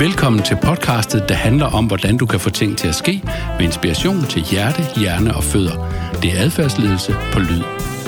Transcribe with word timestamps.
Velkommen 0.00 0.42
til 0.42 0.56
podcastet, 0.62 1.28
der 1.28 1.34
handler 1.34 1.66
om, 1.66 1.86
hvordan 1.86 2.16
du 2.16 2.26
kan 2.26 2.40
få 2.40 2.50
ting 2.50 2.78
til 2.78 2.88
at 2.88 2.94
ske 2.94 3.22
med 3.58 3.60
inspiration 3.60 4.22
til 4.22 4.42
hjerte, 4.42 4.82
hjerne 5.00 5.34
og 5.34 5.44
fødder. 5.44 5.76
Det 6.22 6.32
er 6.32 6.42
adfærdsledelse 6.44 7.16
på 7.32 7.38
lyd. 7.38 7.62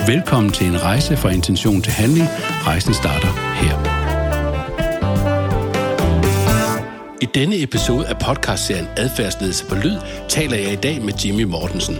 Velkommen 0.07 0.51
til 0.51 0.67
en 0.67 0.83
rejse 0.83 1.17
fra 1.17 1.29
intention 1.29 1.81
til 1.81 1.93
handling. 1.93 2.27
Rejsen 2.65 2.93
starter 2.93 3.27
her. 3.53 3.75
I 7.21 7.25
denne 7.25 7.63
episode 7.63 8.07
af 8.07 8.17
podcastserien 8.17 8.87
Adfærdsledelse 8.97 9.65
på 9.65 9.75
Lyd 9.75 9.97
taler 10.29 10.57
jeg 10.57 10.73
i 10.73 10.75
dag 10.75 11.01
med 11.01 11.13
Jimmy 11.25 11.43
Mortensen. 11.43 11.97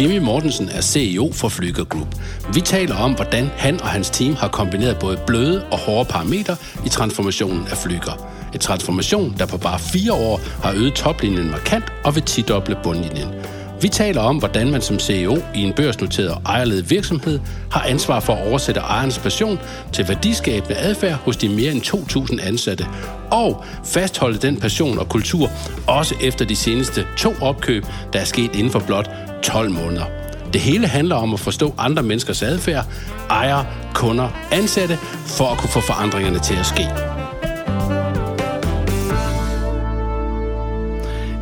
Jimmy 0.00 0.18
Mortensen 0.18 0.68
er 0.68 0.80
CEO 0.80 1.32
for 1.32 1.48
Flyger 1.48 1.84
Group. 1.84 2.14
Vi 2.54 2.60
taler 2.60 2.96
om, 2.96 3.14
hvordan 3.14 3.50
han 3.56 3.80
og 3.80 3.88
hans 3.88 4.10
team 4.10 4.34
har 4.34 4.48
kombineret 4.48 4.98
både 4.98 5.18
bløde 5.26 5.64
og 5.64 5.78
hårde 5.78 6.08
parametre 6.08 6.56
i 6.86 6.88
transformationen 6.88 7.66
af 7.70 7.76
Flyger. 7.76 8.35
En 8.56 8.60
transformation, 8.60 9.34
der 9.38 9.46
på 9.46 9.56
bare 9.56 9.78
fire 9.78 10.12
år 10.12 10.40
har 10.62 10.72
øget 10.72 10.94
toplinjen 10.94 11.50
markant 11.50 11.84
og 12.04 12.14
vil 12.14 12.22
tidoble 12.22 12.76
bundlinjen. 12.82 13.28
Vi 13.80 13.88
taler 13.88 14.20
om, 14.20 14.36
hvordan 14.36 14.70
man 14.70 14.82
som 14.82 14.98
CEO 14.98 15.38
i 15.54 15.62
en 15.62 15.72
børsnoteret 15.72 16.30
og 16.30 16.42
ejerledet 16.46 16.90
virksomhed 16.90 17.40
har 17.70 17.82
ansvar 17.82 18.20
for 18.20 18.32
at 18.32 18.48
oversætte 18.48 18.80
ejernes 18.80 19.18
passion 19.18 19.58
til 19.92 20.08
værdiskabende 20.08 20.76
adfærd 20.76 21.12
hos 21.12 21.36
de 21.36 21.48
mere 21.48 21.72
end 21.72 21.82
2.000 22.40 22.48
ansatte, 22.48 22.86
og 23.30 23.64
fastholde 23.84 24.38
den 24.38 24.60
passion 24.60 24.98
og 24.98 25.08
kultur 25.08 25.50
også 25.86 26.14
efter 26.22 26.44
de 26.44 26.56
seneste 26.56 27.06
to 27.16 27.34
opkøb, 27.40 27.86
der 28.12 28.20
er 28.20 28.24
sket 28.24 28.50
inden 28.54 28.72
for 28.72 28.80
blot 28.86 29.10
12 29.42 29.70
måneder. 29.70 30.04
Det 30.52 30.60
hele 30.60 30.86
handler 30.86 31.16
om 31.16 31.34
at 31.34 31.40
forstå 31.40 31.74
andre 31.78 32.02
menneskers 32.02 32.42
adfærd, 32.42 32.84
ejere, 33.30 33.66
kunder, 33.94 34.28
ansatte, 34.52 34.96
for 35.26 35.46
at 35.46 35.58
kunne 35.58 35.70
få 35.70 35.80
forandringerne 35.80 36.38
til 36.38 36.54
at 36.54 36.66
ske. 36.66 37.15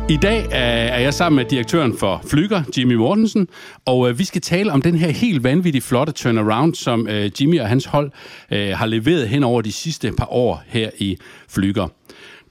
I 0.09 0.17
dag 0.17 0.47
er 0.51 0.99
jeg 0.99 1.13
sammen 1.13 1.35
med 1.35 1.45
direktøren 1.45 1.97
for 1.97 2.21
Flyger, 2.27 2.63
Jimmy 2.77 2.93
Mortensen, 2.93 3.47
og 3.85 4.09
øh, 4.09 4.19
vi 4.19 4.23
skal 4.23 4.41
tale 4.41 4.71
om 4.71 4.81
den 4.81 4.95
her 4.95 5.09
helt 5.09 5.43
vanvittigt 5.43 5.85
flotte 5.85 6.13
turnaround, 6.13 6.75
som 6.75 7.07
øh, 7.07 7.31
Jimmy 7.41 7.59
og 7.59 7.67
hans 7.67 7.85
hold 7.85 8.11
øh, 8.51 8.69
har 8.69 8.85
leveret 8.85 9.29
hen 9.29 9.43
over 9.43 9.61
de 9.61 9.71
sidste 9.71 10.11
par 10.11 10.33
år 10.33 10.63
her 10.67 10.89
i 10.97 11.17
Flyger. 11.49 11.87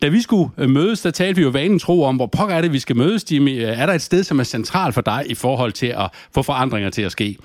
Da 0.03 0.09
vi 0.09 0.21
skulle 0.21 0.51
øh, 0.59 0.71
mødes, 0.71 1.01
der 1.01 1.11
talte 1.11 1.37
vi 1.37 1.43
jo 1.43 1.49
vanen 1.49 1.79
tro 1.79 2.03
om, 2.03 2.17
hvor 2.17 2.27
pokker 2.27 2.55
er 2.57 2.61
det, 2.61 2.73
vi 2.73 2.79
skal 2.79 2.97
mødes, 2.97 3.33
Jimmy. 3.33 3.63
Øh, 3.63 3.79
er 3.81 3.87
der 3.87 3.93
et 3.93 4.03
sted, 4.03 4.25
som 4.25 4.41
er 4.41 4.45
centralt 4.45 4.95
for 4.95 5.01
dig 5.01 5.25
i 5.27 5.35
forhold 5.35 5.73
til 5.73 5.87
at 5.87 6.11
få 6.35 6.43
forandringer 6.43 6.91
til 6.91 7.03
at 7.03 7.13
ske? 7.13 7.37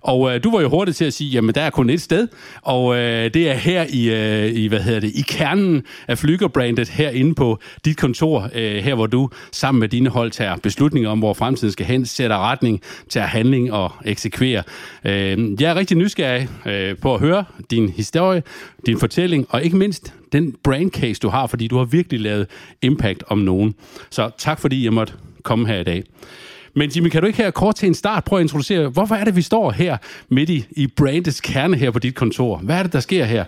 Og 0.00 0.34
øh, 0.34 0.44
du 0.44 0.50
var 0.50 0.60
jo 0.60 0.68
hurtig 0.68 0.96
til 0.96 1.04
at 1.04 1.12
sige, 1.12 1.30
jamen 1.30 1.54
der 1.54 1.60
er 1.60 1.70
kun 1.70 1.90
et 1.90 2.00
sted, 2.00 2.28
og 2.62 2.96
øh, 2.96 3.34
det 3.34 3.50
er 3.50 3.54
her 3.54 3.86
i, 3.90 4.10
øh, 4.10 4.52
i, 4.52 4.66
hvad 4.66 4.80
hedder 4.80 5.00
det, 5.00 5.12
i 5.14 5.24
kernen 5.28 5.82
af 6.08 6.18
Flygerbrandet, 6.18 6.88
herinde 6.88 7.34
på 7.34 7.58
dit 7.84 7.96
kontor, 7.96 8.50
øh, 8.54 8.76
her 8.76 8.94
hvor 8.94 9.06
du 9.06 9.30
sammen 9.52 9.80
med 9.80 9.88
dine 9.88 10.10
hold 10.10 10.30
tager 10.30 10.56
beslutninger 10.56 11.10
om, 11.10 11.18
hvor 11.18 11.34
fremtiden 11.34 11.72
skal 11.72 11.86
hen, 11.86 12.06
sætter 12.06 12.38
retning, 12.38 12.80
tager 13.08 13.26
handling 13.26 13.72
og 13.72 13.92
eksekverer. 14.04 14.62
Øh, 15.04 15.60
jeg 15.60 15.70
er 15.70 15.74
rigtig 15.74 15.96
nysgerrig 15.96 16.48
øh, 16.66 16.96
på 16.96 17.14
at 17.14 17.20
høre 17.20 17.44
din 17.70 17.88
historie, 17.88 18.42
din 18.86 18.98
fortælling, 18.98 19.46
og 19.48 19.64
ikke 19.64 19.76
mindst 19.76 20.14
den 20.34 20.54
brand 20.62 20.90
case, 20.90 21.20
du 21.20 21.28
har, 21.28 21.46
fordi 21.46 21.68
du 21.68 21.76
har 21.76 21.84
virkelig 21.84 22.20
lavet 22.20 22.46
impact 22.82 23.24
om 23.28 23.38
nogen. 23.38 23.74
Så 24.10 24.30
tak 24.38 24.60
fordi 24.60 24.84
jeg 24.84 24.92
måtte 24.92 25.12
komme 25.42 25.66
her 25.68 25.80
i 25.80 25.84
dag. 25.84 26.04
Men 26.74 26.90
Jimmy, 26.90 27.08
kan 27.08 27.20
du 27.20 27.26
ikke 27.26 27.42
her 27.42 27.50
kort 27.50 27.74
til 27.74 27.86
en 27.86 27.94
start 27.94 28.24
prøve 28.24 28.40
at 28.40 28.44
introducere, 28.44 28.88
hvorfor 28.88 29.14
er 29.14 29.24
det, 29.24 29.36
vi 29.36 29.42
står 29.42 29.70
her 29.70 29.96
midt 30.28 30.50
i, 30.50 30.66
i 30.70 30.86
brandets 30.86 31.40
kerne 31.40 31.76
her 31.76 31.90
på 31.90 31.98
dit 31.98 32.14
kontor? 32.14 32.58
Hvad 32.58 32.78
er 32.78 32.82
det, 32.82 32.92
der 32.92 33.00
sker 33.00 33.24
her? 33.24 33.44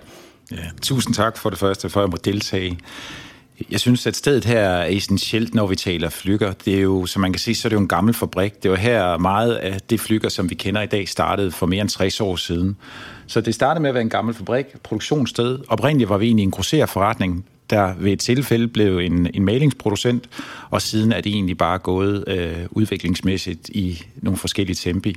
Ja, 0.51 0.56
tusind 0.83 1.15
tak 1.15 1.37
for 1.37 1.51
det 1.51 1.59
første, 1.59 1.89
for 1.89 2.01
at 2.01 2.05
jeg 2.05 2.11
må 2.11 2.17
deltage. 2.25 2.78
Jeg 3.71 3.81
synes, 3.81 4.06
at 4.06 4.17
stedet 4.17 4.45
her 4.45 4.61
er 4.61 4.87
essentielt, 4.87 5.55
når 5.55 5.67
vi 5.67 5.77
taler 5.77 6.09
flyger. 6.09 6.53
Det 6.53 6.75
er 6.75 6.81
jo, 6.81 7.06
som 7.06 7.23
man 7.23 7.33
kan 7.33 7.41
se, 7.41 7.55
så 7.55 7.69
er 7.69 7.71
det 7.71 7.77
jo 7.77 7.81
en 7.81 7.89
gammel 7.89 8.15
fabrik. 8.15 8.62
Det 8.62 8.71
var 8.71 8.77
her 8.77 9.19
meget 9.19 9.55
af 9.55 9.81
det 9.81 10.00
flyger, 10.00 10.28
som 10.28 10.50
vi 10.50 10.55
kender 10.55 10.83
i 10.83 10.87
dag, 10.87 11.09
startede 11.09 11.50
for 11.50 11.66
mere 11.66 11.81
end 11.81 11.89
60 11.89 12.21
år 12.21 12.37
siden. 12.37 12.77
Så 13.26 13.41
det 13.41 13.54
startede 13.54 13.82
med 13.82 13.91
at 13.91 13.94
være 13.94 14.03
en 14.03 14.10
gammel 14.10 14.34
fabrik, 14.34 14.66
produktionssted. 14.82 15.59
Oprindeligt 15.69 16.10
var 16.10 16.19
vi 16.19 16.26
egentlig 16.26 16.42
en 16.42 16.50
grosserforretning, 16.50 17.44
der 17.70 17.94
ved 17.98 18.12
et 18.12 18.20
tilfælde 18.20 18.69
blev 18.69 18.98
en, 18.98 19.31
en 19.34 19.44
malingsproducent, 19.44 20.28
og 20.70 20.82
siden 20.82 21.12
er 21.12 21.20
det 21.20 21.32
egentlig 21.32 21.59
bare 21.59 21.78
gået 21.78 22.25
øh, 22.26 22.66
udviklingsmæssigt 22.70 23.69
i 23.69 24.03
nogle 24.16 24.36
forskellige 24.36 24.76
tempi. 24.76 25.16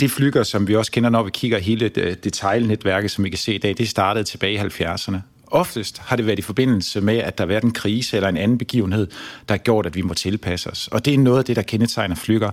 Det 0.00 0.10
flyger, 0.10 0.42
som 0.42 0.68
vi 0.68 0.76
også 0.76 0.92
kender, 0.92 1.10
når 1.10 1.22
vi 1.22 1.30
kigger 1.30 1.58
hele 1.58 1.90
øh, 1.96 2.16
detailnetværket, 2.24 3.10
som 3.10 3.24
vi 3.24 3.28
kan 3.28 3.38
se 3.38 3.54
i 3.54 3.58
dag, 3.58 3.74
det 3.78 3.88
startede 3.88 4.24
tilbage 4.24 4.54
i 4.54 4.58
70'erne. 4.58 5.16
Oftest 5.46 5.98
har 5.98 6.16
det 6.16 6.26
været 6.26 6.38
i 6.38 6.42
forbindelse 6.42 7.00
med, 7.00 7.16
at 7.16 7.38
der 7.38 7.44
har 7.44 7.48
været 7.48 7.64
en 7.64 7.72
krise 7.72 8.16
eller 8.16 8.28
en 8.28 8.36
anden 8.36 8.58
begivenhed, 8.58 9.06
der 9.48 9.54
har 9.54 9.58
gjort, 9.58 9.86
at 9.86 9.96
vi 9.96 10.02
må 10.02 10.14
tilpasse 10.14 10.70
os. 10.70 10.88
Og 10.88 11.04
det 11.04 11.14
er 11.14 11.18
noget 11.18 11.38
af 11.38 11.44
det, 11.44 11.56
der 11.56 11.62
kendetegner 11.62 12.14
flyger, 12.14 12.50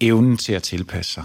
evnen 0.00 0.36
til 0.36 0.52
at 0.52 0.62
tilpasse 0.62 1.12
sig. 1.12 1.24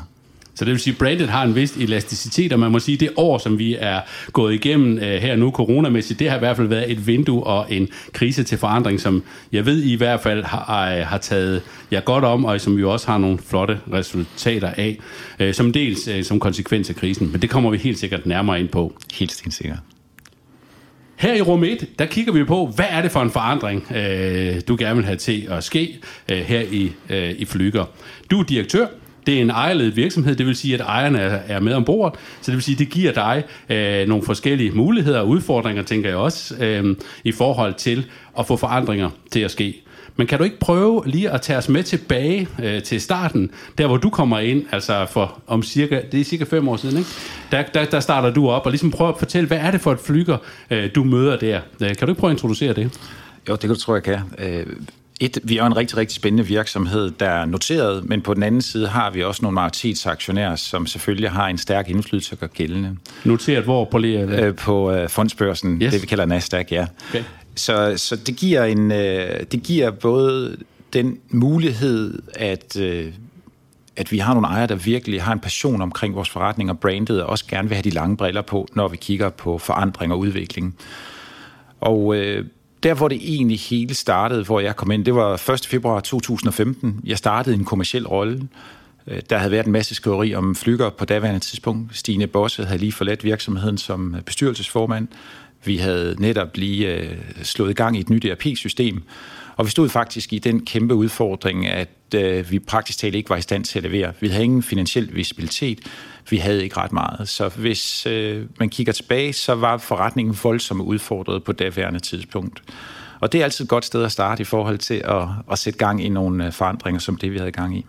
Så 0.60 0.66
det 0.66 0.72
vil 0.72 0.80
sige, 0.80 0.94
at 0.94 0.98
brandet 0.98 1.30
har 1.30 1.44
en 1.44 1.56
vis 1.56 1.72
elasticitet, 1.72 2.54
og 2.54 2.60
man 2.60 2.72
må 2.72 2.80
sige, 2.80 2.96
at 2.96 3.00
det 3.00 3.10
år, 3.16 3.38
som 3.38 3.60
vi 3.60 3.76
er 3.80 4.02
gået 4.32 4.54
igennem 4.54 4.94
uh, 4.94 5.02
her 5.02 5.36
nu 5.36 5.52
coronamæssigt, 5.52 6.20
det 6.20 6.30
har 6.30 6.36
i 6.36 6.40
hvert 6.40 6.56
fald 6.56 6.68
været 6.68 6.92
et 6.92 7.08
vindue 7.08 7.44
og 7.44 7.66
en 7.70 7.88
krise 8.14 8.44
til 8.44 8.58
forandring, 8.58 9.00
som 9.00 9.24
jeg 9.52 9.66
ved 9.66 9.84
I 9.84 9.96
hvert 9.96 10.20
fald 10.20 10.44
har, 10.44 11.04
har 11.04 11.18
taget 11.18 11.62
jer 11.92 12.00
godt 12.00 12.24
om, 12.24 12.46
og 12.46 12.62
som 12.62 12.78
vi 12.78 12.84
også 12.84 13.08
har 13.08 13.18
nogle 13.18 13.40
flotte 13.46 13.80
resultater 13.94 14.70
af, 14.78 14.98
uh, 15.40 15.52
som 15.52 15.74
dels 15.74 16.08
uh, 16.08 16.24
som 16.24 16.40
konsekvens 16.40 16.90
af 16.90 16.96
krisen. 16.96 17.32
Men 17.32 17.42
det 17.42 17.50
kommer 17.50 17.70
vi 17.70 17.78
helt 17.78 18.00
sikkert 18.00 18.26
nærmere 18.26 18.60
ind 18.60 18.70
på. 18.70 18.94
Helt 19.14 19.32
sikkert. 19.32 19.80
Her 21.16 21.34
i 21.34 21.42
rum 21.42 21.64
1, 21.64 21.88
der 22.00 22.06
kigger 22.06 22.34
vi 22.34 22.44
på, 22.44 22.72
hvad 22.76 22.86
er 22.90 23.02
det 23.02 23.12
for 23.12 23.22
en 23.22 23.32
forandring, 23.32 23.92
øh, 23.96 24.62
du 24.68 24.76
gerne 24.80 24.96
vil 24.96 25.06
have 25.06 25.18
til 25.18 25.48
at 25.50 25.64
ske 25.64 26.00
øh, 26.32 26.38
her 26.38 26.62
i, 26.62 26.92
øh, 27.10 27.32
i 27.38 27.46
Flyger. 27.46 27.86
Du 28.32 28.40
er 28.40 28.44
direktør, 28.44 28.88
det 29.28 29.38
er 29.38 29.42
en 29.42 29.50
ejerledet 29.50 29.96
virksomhed, 29.96 30.36
det 30.36 30.46
vil 30.46 30.56
sige, 30.56 30.74
at 30.74 30.82
ejerne 30.82 31.20
er 31.20 31.60
med 31.60 31.74
ombord, 31.74 32.18
så 32.42 32.52
det 32.52 32.56
vil 32.56 32.64
sige, 32.64 32.76
at 32.76 32.80
det 32.80 32.90
giver 32.90 33.12
dig 33.12 33.44
øh, 33.70 34.08
nogle 34.08 34.24
forskellige 34.24 34.72
muligheder 34.72 35.20
og 35.20 35.28
udfordringer, 35.28 35.84
tænker 35.84 36.10
jeg 36.10 36.18
også, 36.18 36.56
øh, 36.60 36.96
i 37.24 37.32
forhold 37.32 37.74
til 37.74 38.06
at 38.40 38.48
få 38.48 38.58
forandringer 38.58 39.10
til 39.32 39.40
at 39.40 39.52
ske. 39.52 39.82
Men 40.16 40.28
kan 40.28 40.38
du 40.38 40.44
ikke 40.44 40.60
prøve 40.60 41.04
lige 41.06 41.30
at 41.30 41.42
tage 41.42 41.58
os 41.58 41.70
med 41.70 41.84
tilbage 41.84 42.48
øh, 42.64 42.84
til 42.84 43.02
starten, 43.02 43.52
der 43.78 43.88
hvor 43.88 43.98
du 43.98 44.10
kommer 44.10 44.40
ind, 44.40 44.66
altså 44.72 45.06
for 45.12 45.42
om 45.48 45.64
cirka, 45.64 46.02
det 46.12 46.20
er 46.20 46.24
cirka 46.24 46.44
fem 46.44 46.68
år 46.68 46.78
siden, 46.78 46.98
ikke? 46.98 47.10
Der, 47.52 47.64
der, 47.74 47.86
der 47.86 48.00
starter 48.00 48.30
du 48.30 48.50
op 48.50 48.66
og 48.66 48.72
ligesom 48.72 48.92
prøve 48.92 49.10
at 49.10 49.16
fortælle, 49.20 49.48
hvad 49.48 49.58
er 49.58 49.72
det 49.72 49.82
for 49.82 49.92
et 49.92 50.00
flyger, 50.00 50.38
øh, 50.70 50.90
du 50.96 51.04
møder 51.04 51.38
der? 51.38 51.62
Øh, 51.82 51.88
kan 51.88 52.08
du 52.08 52.12
ikke 52.12 52.20
prøve 52.20 52.32
at 52.32 52.36
introducere 52.36 52.74
det? 52.74 53.00
Jo, 53.50 53.54
det 53.54 53.60
kan 53.60 53.70
du 53.70 53.76
tro, 53.76 53.94
jeg 53.94 54.04
kan. 54.04 54.20
Øh, 54.38 54.66
et, 55.20 55.40
vi 55.44 55.58
er 55.58 55.66
en 55.66 55.78
rigtig, 55.78 55.98
rigtig 55.98 56.16
spændende 56.16 56.48
virksomhed, 56.48 57.12
der 57.12 57.30
er 57.30 57.46
noteret, 57.46 58.06
men 58.06 58.22
på 58.22 58.34
den 58.34 58.44
anden 58.44 58.62
side 58.62 58.88
har 58.88 59.12
vi 59.12 59.24
også 59.24 59.42
nogle 59.42 59.56
majoritetsaktionærer, 59.56 60.56
som 60.56 60.88
selvfølgelig 60.88 61.32
har 61.32 61.48
en 61.48 61.58
stærk 61.58 61.90
indflydelse 61.90 62.32
at 62.32 62.40
gøre 62.40 62.50
gældende. 62.54 62.98
Noteret 63.26 63.64
hvor 63.64 63.86
på 63.86 63.98
lige? 63.98 64.20
Øh, 64.20 64.56
på 64.56 64.92
øh, 64.92 65.10
fondsbørsen, 65.10 65.82
yes. 65.82 65.94
det 65.94 66.02
vi 66.02 66.08
kalder 66.08 66.26
Nasdaq, 66.26 66.72
ja. 66.72 66.88
Okay. 67.10 67.24
Så, 67.56 67.94
så 67.98 68.16
det, 68.16 68.36
giver 68.36 68.64
en, 68.64 68.92
øh, 68.92 69.44
det 69.52 69.64
giver 69.64 69.92
både 69.92 70.58
den 70.94 71.18
mulighed, 71.30 72.22
at, 72.34 72.78
øh, 72.80 73.14
at 73.96 74.12
vi 74.12 74.18
har 74.18 74.34
nogle 74.34 74.48
ejere, 74.48 74.68
der 74.68 74.76
virkelig 74.76 75.24
har 75.24 75.34
en 75.34 75.40
passion 75.40 75.82
omkring 75.82 76.16
vores 76.16 76.30
forretning 76.30 76.70
og 76.70 76.80
brandet, 76.80 77.24
og 77.24 77.30
også 77.30 77.46
gerne 77.48 77.68
vil 77.68 77.76
have 77.76 77.84
de 77.84 77.90
lange 77.90 78.18
briller 78.18 78.42
på, 78.42 78.68
når 78.74 78.88
vi 78.88 78.98
kigger 78.98 79.30
på 79.30 79.58
forandring 79.58 80.12
og 80.12 80.20
udvikling. 80.20 80.76
Og 81.82 82.16
øh, 82.16 82.46
der, 82.84 82.94
hvor 82.94 83.08
det 83.08 83.20
egentlig 83.24 83.60
hele 83.60 83.94
startede, 83.94 84.44
hvor 84.44 84.60
jeg 84.60 84.76
kom 84.76 84.92
ind, 84.92 85.06
det 85.06 85.16
var 85.16 85.50
1. 85.52 85.66
februar 85.66 86.00
2015. 86.00 87.02
Jeg 87.04 87.18
startede 87.18 87.56
en 87.56 87.66
kommersiel 87.66 88.08
rolle. 88.08 88.48
Øh, 89.08 89.22
der 89.30 89.38
havde 89.38 89.52
været 89.52 89.66
en 89.66 89.72
masse 89.72 89.96
skriveri 89.96 90.36
om 90.36 90.56
flyger 90.56 90.90
på 90.90 91.06
daværende 91.06 91.40
tidspunkt. 91.40 91.98
Stine 91.98 92.28
Bosse 92.28 92.66
havde 92.66 92.80
lige 92.80 92.92
forladt 92.92 93.24
virksomheden 93.24 93.78
som 93.78 94.16
øh, 94.16 94.22
bestyrelsesformand. 94.22 95.08
Vi 95.66 95.78
havde 95.78 96.16
netop 96.20 96.58
lige 96.58 96.96
øh, 96.96 97.18
slået 97.44 97.70
i 97.70 97.74
gang 97.74 97.98
i 97.98 98.00
et 98.00 98.10
nyt 98.10 98.26
ERP-system, 98.26 99.04
og 99.56 99.66
vi 99.66 99.72
stod 99.72 99.90
faktisk 99.90 100.34
i 100.34 100.40
den 100.40 100.66
kæmpe 100.66 100.96
udfordring, 100.96 101.68
at 101.68 101.90
øh, 102.16 102.52
vi 102.52 102.60
praktisk 102.60 103.00
talt 103.00 103.16
ikke 103.16 103.30
var 103.30 103.38
i 103.38 103.42
stand 103.42 103.64
til 103.64 103.80
at 103.80 103.84
levere. 103.84 104.14
Vi 104.20 104.28
havde 104.28 104.44
ingen 104.44 104.64
finansiel 104.64 105.16
visibilitet, 105.16 105.80
vi 106.30 106.38
havde 106.38 106.64
ikke 106.64 106.78
ret 106.78 106.92
meget. 106.92 107.30
Så 107.30 107.50
hvis 107.50 108.06
øh, 108.06 108.46
man 108.60 108.70
kigger 108.70 108.94
tilbage, 108.94 109.34
så 109.34 109.56
var 109.56 109.78
forretningen 109.78 110.38
voldsomt 110.44 110.82
udfordret 110.82 111.44
på 111.44 111.52
daværende 111.52 112.00
tidspunkt. 112.00 112.64
Og 113.20 113.32
det 113.32 113.40
er 113.40 113.44
altid 113.44 113.66
et 113.66 113.70
godt 113.70 113.86
sted 113.86 114.04
at 114.04 114.12
starte 114.12 114.42
i 114.42 114.46
forhold 114.46 114.78
til 114.78 115.02
at, 115.06 115.28
at 115.52 115.60
sætte 115.60 115.80
gang 115.80 116.04
i 116.06 116.10
nogle 116.10 116.46
øh, 116.46 116.52
forandringer, 116.52 117.00
som 117.00 117.16
det 117.16 117.32
vi 117.32 117.38
havde 117.38 117.52
gang 117.52 117.78
i. 117.78 117.86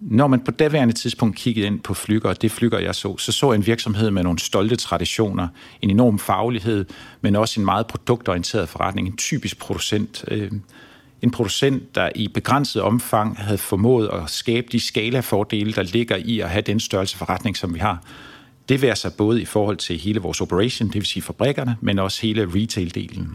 Når 0.00 0.26
man 0.26 0.40
på 0.40 0.50
daværende 0.50 0.94
tidspunkt 0.94 1.36
kiggede 1.36 1.66
ind 1.66 1.80
på 1.80 1.94
Flyger, 1.94 2.28
og 2.28 2.42
det 2.42 2.50
Flyger 2.50 2.78
jeg 2.78 2.94
så, 2.94 3.16
så 3.18 3.32
så 3.32 3.52
en 3.52 3.66
virksomhed 3.66 4.10
med 4.10 4.22
nogle 4.22 4.38
stolte 4.38 4.76
traditioner, 4.76 5.48
en 5.82 5.90
enorm 5.90 6.18
faglighed, 6.18 6.84
men 7.20 7.36
også 7.36 7.60
en 7.60 7.64
meget 7.64 7.86
produktorienteret 7.86 8.68
forretning, 8.68 9.08
en 9.08 9.16
typisk 9.16 9.58
producent. 9.58 10.24
Øh, 10.28 10.50
en 11.22 11.30
producent, 11.30 11.94
der 11.94 12.10
i 12.14 12.28
begrænset 12.28 12.82
omfang 12.82 13.36
havde 13.38 13.58
formået 13.58 14.08
at 14.12 14.30
skabe 14.30 14.66
de 14.72 14.80
skalafordele, 14.80 15.72
der 15.72 15.82
ligger 15.82 16.16
i 16.16 16.40
at 16.40 16.50
have 16.50 16.62
den 16.62 16.80
størrelse 16.80 17.16
forretning, 17.16 17.56
som 17.56 17.74
vi 17.74 17.78
har. 17.78 18.02
Det 18.68 18.82
værer 18.82 18.94
sig 18.94 19.12
både 19.12 19.42
i 19.42 19.44
forhold 19.44 19.76
til 19.76 19.98
hele 19.98 20.20
vores 20.20 20.40
operation, 20.40 20.88
det 20.88 20.94
vil 20.94 21.06
sige 21.06 21.22
fabrikkerne, 21.22 21.76
men 21.80 21.98
også 21.98 22.22
hele 22.22 22.46
retail-delen. 22.46 23.28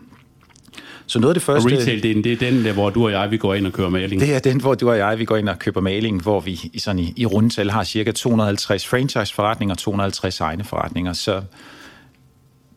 Så 1.06 1.20
noget 1.20 1.30
af 1.30 1.36
det 1.36 1.44
første... 1.44 1.68
Og 1.68 1.72
retail-delen, 1.72 2.24
det 2.24 2.32
er 2.34 2.38
den, 2.38 2.66
der, 2.66 2.74
hvor 2.74 2.90
du 2.90 3.06
og 3.06 3.12
jeg, 3.12 3.32
vi 3.32 3.38
går 3.38 3.54
ind 3.54 3.68
og 3.68 3.74
køber 3.74 3.90
maling? 3.90 4.22
Det 4.22 4.36
er 4.36 4.40
den, 4.40 4.62
hvor 4.62 4.76
du 4.76 4.90
og 4.90 4.98
jeg, 4.98 5.20
vi 5.20 5.26
går 5.26 5.38
ind 5.38 5.50
og 5.50 5.60
køber 5.60 5.82
maling, 5.82 6.22
hvor 6.22 6.40
vi 6.40 6.60
i, 6.74 6.80
sådan 6.80 7.00
i, 7.00 7.14
i 7.18 7.26
rundtal 7.26 7.70
har 7.70 7.84
cirka 7.84 8.12
250 8.12 8.88
franchise-forretninger 8.88 9.74
og 9.74 9.78
250 9.78 10.40
egne 10.40 10.64
forretninger. 10.64 11.14
Så 11.14 11.42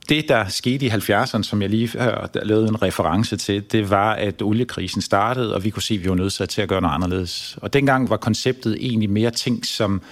det, 0.09 0.29
der 0.29 0.49
skete 0.49 0.87
i 0.87 0.89
70'erne, 0.89 1.43
som 1.43 1.63
jeg 1.63 1.71
lige 1.71 1.99
har 1.99 2.31
lavet 2.43 2.69
en 2.69 2.83
reference 2.83 3.37
til, 3.37 3.73
det 3.73 3.91
var, 3.91 4.13
at 4.13 4.43
oliekrisen 4.43 5.03
startede, 5.03 5.55
og 5.55 5.65
vi 5.65 5.71
kunne 5.71 5.83
se, 5.83 5.95
at 5.95 6.05
vi 6.05 6.09
var 6.09 6.15
nødt 6.15 6.51
til 6.51 6.63
at 6.63 6.69
gøre 6.69 6.81
noget 6.81 6.95
anderledes. 6.95 7.59
Og 7.63 7.73
dengang 7.73 8.11
var 8.11 8.17
konceptet 8.17 8.77
egentlig 8.81 9.11
mere 9.11 9.31
ting 9.31 9.67
som, 9.67 10.03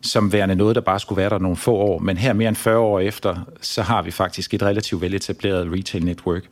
som 0.00 0.32
værende 0.32 0.54
noget, 0.54 0.74
der 0.74 0.80
bare 0.80 1.00
skulle 1.00 1.16
være 1.16 1.30
der 1.30 1.38
nogle 1.38 1.56
få 1.56 1.74
år. 1.74 1.98
Men 1.98 2.16
her 2.16 2.32
mere 2.32 2.48
end 2.48 2.56
40 2.56 2.78
år 2.78 3.00
efter, 3.00 3.36
så 3.60 3.82
har 3.82 4.02
vi 4.02 4.10
faktisk 4.10 4.54
et 4.54 4.62
relativt 4.62 5.00
veletableret 5.00 5.72
retail 5.72 6.04
network. 6.04 6.42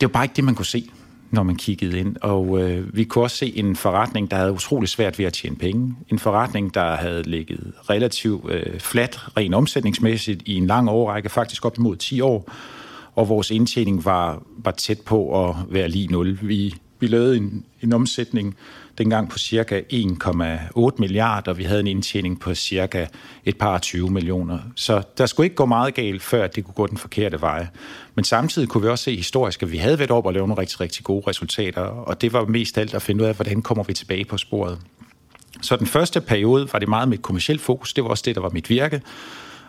Det 0.00 0.08
var 0.08 0.12
bare 0.12 0.24
ikke 0.24 0.36
det, 0.36 0.44
man 0.44 0.54
kunne 0.54 0.66
se 0.66 0.90
når 1.32 1.42
man 1.42 1.56
kiggede 1.56 1.98
ind. 1.98 2.16
Og 2.20 2.60
øh, 2.60 2.96
vi 2.96 3.04
kunne 3.04 3.24
også 3.24 3.36
se 3.36 3.56
en 3.56 3.76
forretning, 3.76 4.30
der 4.30 4.36
havde 4.36 4.52
utrolig 4.52 4.88
svært 4.88 5.18
ved 5.18 5.26
at 5.26 5.32
tjene 5.32 5.56
penge. 5.56 5.96
En 6.08 6.18
forretning, 6.18 6.74
der 6.74 6.96
havde 6.96 7.22
ligget 7.22 7.72
relativt 7.90 8.50
øh, 8.50 8.80
flat, 8.80 9.20
rent 9.36 9.54
omsætningsmæssigt, 9.54 10.42
i 10.46 10.54
en 10.54 10.66
lang 10.66 10.90
årrække, 10.90 11.28
faktisk 11.28 11.64
op 11.64 11.78
imod 11.78 11.96
10 11.96 12.20
år. 12.20 12.50
Og 13.14 13.28
vores 13.28 13.50
indtjening 13.50 14.04
var, 14.04 14.42
var 14.64 14.70
tæt 14.70 15.00
på 15.00 15.48
at 15.48 15.56
være 15.68 15.88
lige 15.88 16.06
nul. 16.06 16.38
Vi, 16.42 16.74
vi 17.02 17.06
lavede 17.06 17.36
en, 17.36 17.64
en 17.82 17.92
omsætning 17.92 18.56
dengang 18.98 19.30
på 19.30 19.38
cirka 19.38 19.80
1,8 19.92 20.90
milliarder, 20.98 21.50
og 21.50 21.58
vi 21.58 21.64
havde 21.64 21.80
en 21.80 21.86
indtjening 21.86 22.40
på 22.40 22.54
cirka 22.54 23.06
et 23.44 23.58
par 23.58 23.78
20 23.78 24.10
millioner. 24.10 24.58
Så 24.76 25.02
der 25.18 25.26
skulle 25.26 25.44
ikke 25.44 25.56
gå 25.56 25.66
meget 25.66 25.94
galt, 25.94 26.22
før 26.22 26.46
det 26.46 26.64
kunne 26.64 26.74
gå 26.74 26.86
den 26.86 26.98
forkerte 26.98 27.40
vej. 27.40 27.66
Men 28.14 28.24
samtidig 28.24 28.68
kunne 28.68 28.82
vi 28.82 28.88
også 28.88 29.04
se 29.04 29.16
historisk, 29.16 29.62
at 29.62 29.72
vi 29.72 29.76
havde 29.76 29.98
været 29.98 30.10
op 30.10 30.26
og 30.26 30.32
lavet 30.32 30.48
nogle 30.48 30.60
rigtig, 30.60 30.80
rigtig 30.80 31.04
gode 31.04 31.24
resultater, 31.28 31.82
og 31.82 32.20
det 32.20 32.32
var 32.32 32.44
mest 32.44 32.78
alt 32.78 32.94
at 32.94 33.02
finde 33.02 33.22
ud 33.22 33.28
af, 33.28 33.34
hvordan 33.34 33.62
kommer 33.62 33.84
vi 33.84 33.92
tilbage 33.92 34.24
på 34.24 34.38
sporet. 34.38 34.78
Så 35.62 35.76
den 35.76 35.86
første 35.86 36.20
periode 36.20 36.68
var 36.72 36.78
det 36.78 36.88
meget 36.88 37.08
med 37.08 37.18
et 37.18 37.22
kommersielt 37.22 37.60
fokus, 37.60 37.92
det 37.92 38.04
var 38.04 38.10
også 38.10 38.22
det, 38.26 38.34
der 38.34 38.40
var 38.40 38.50
mit 38.50 38.70
virke, 38.70 39.00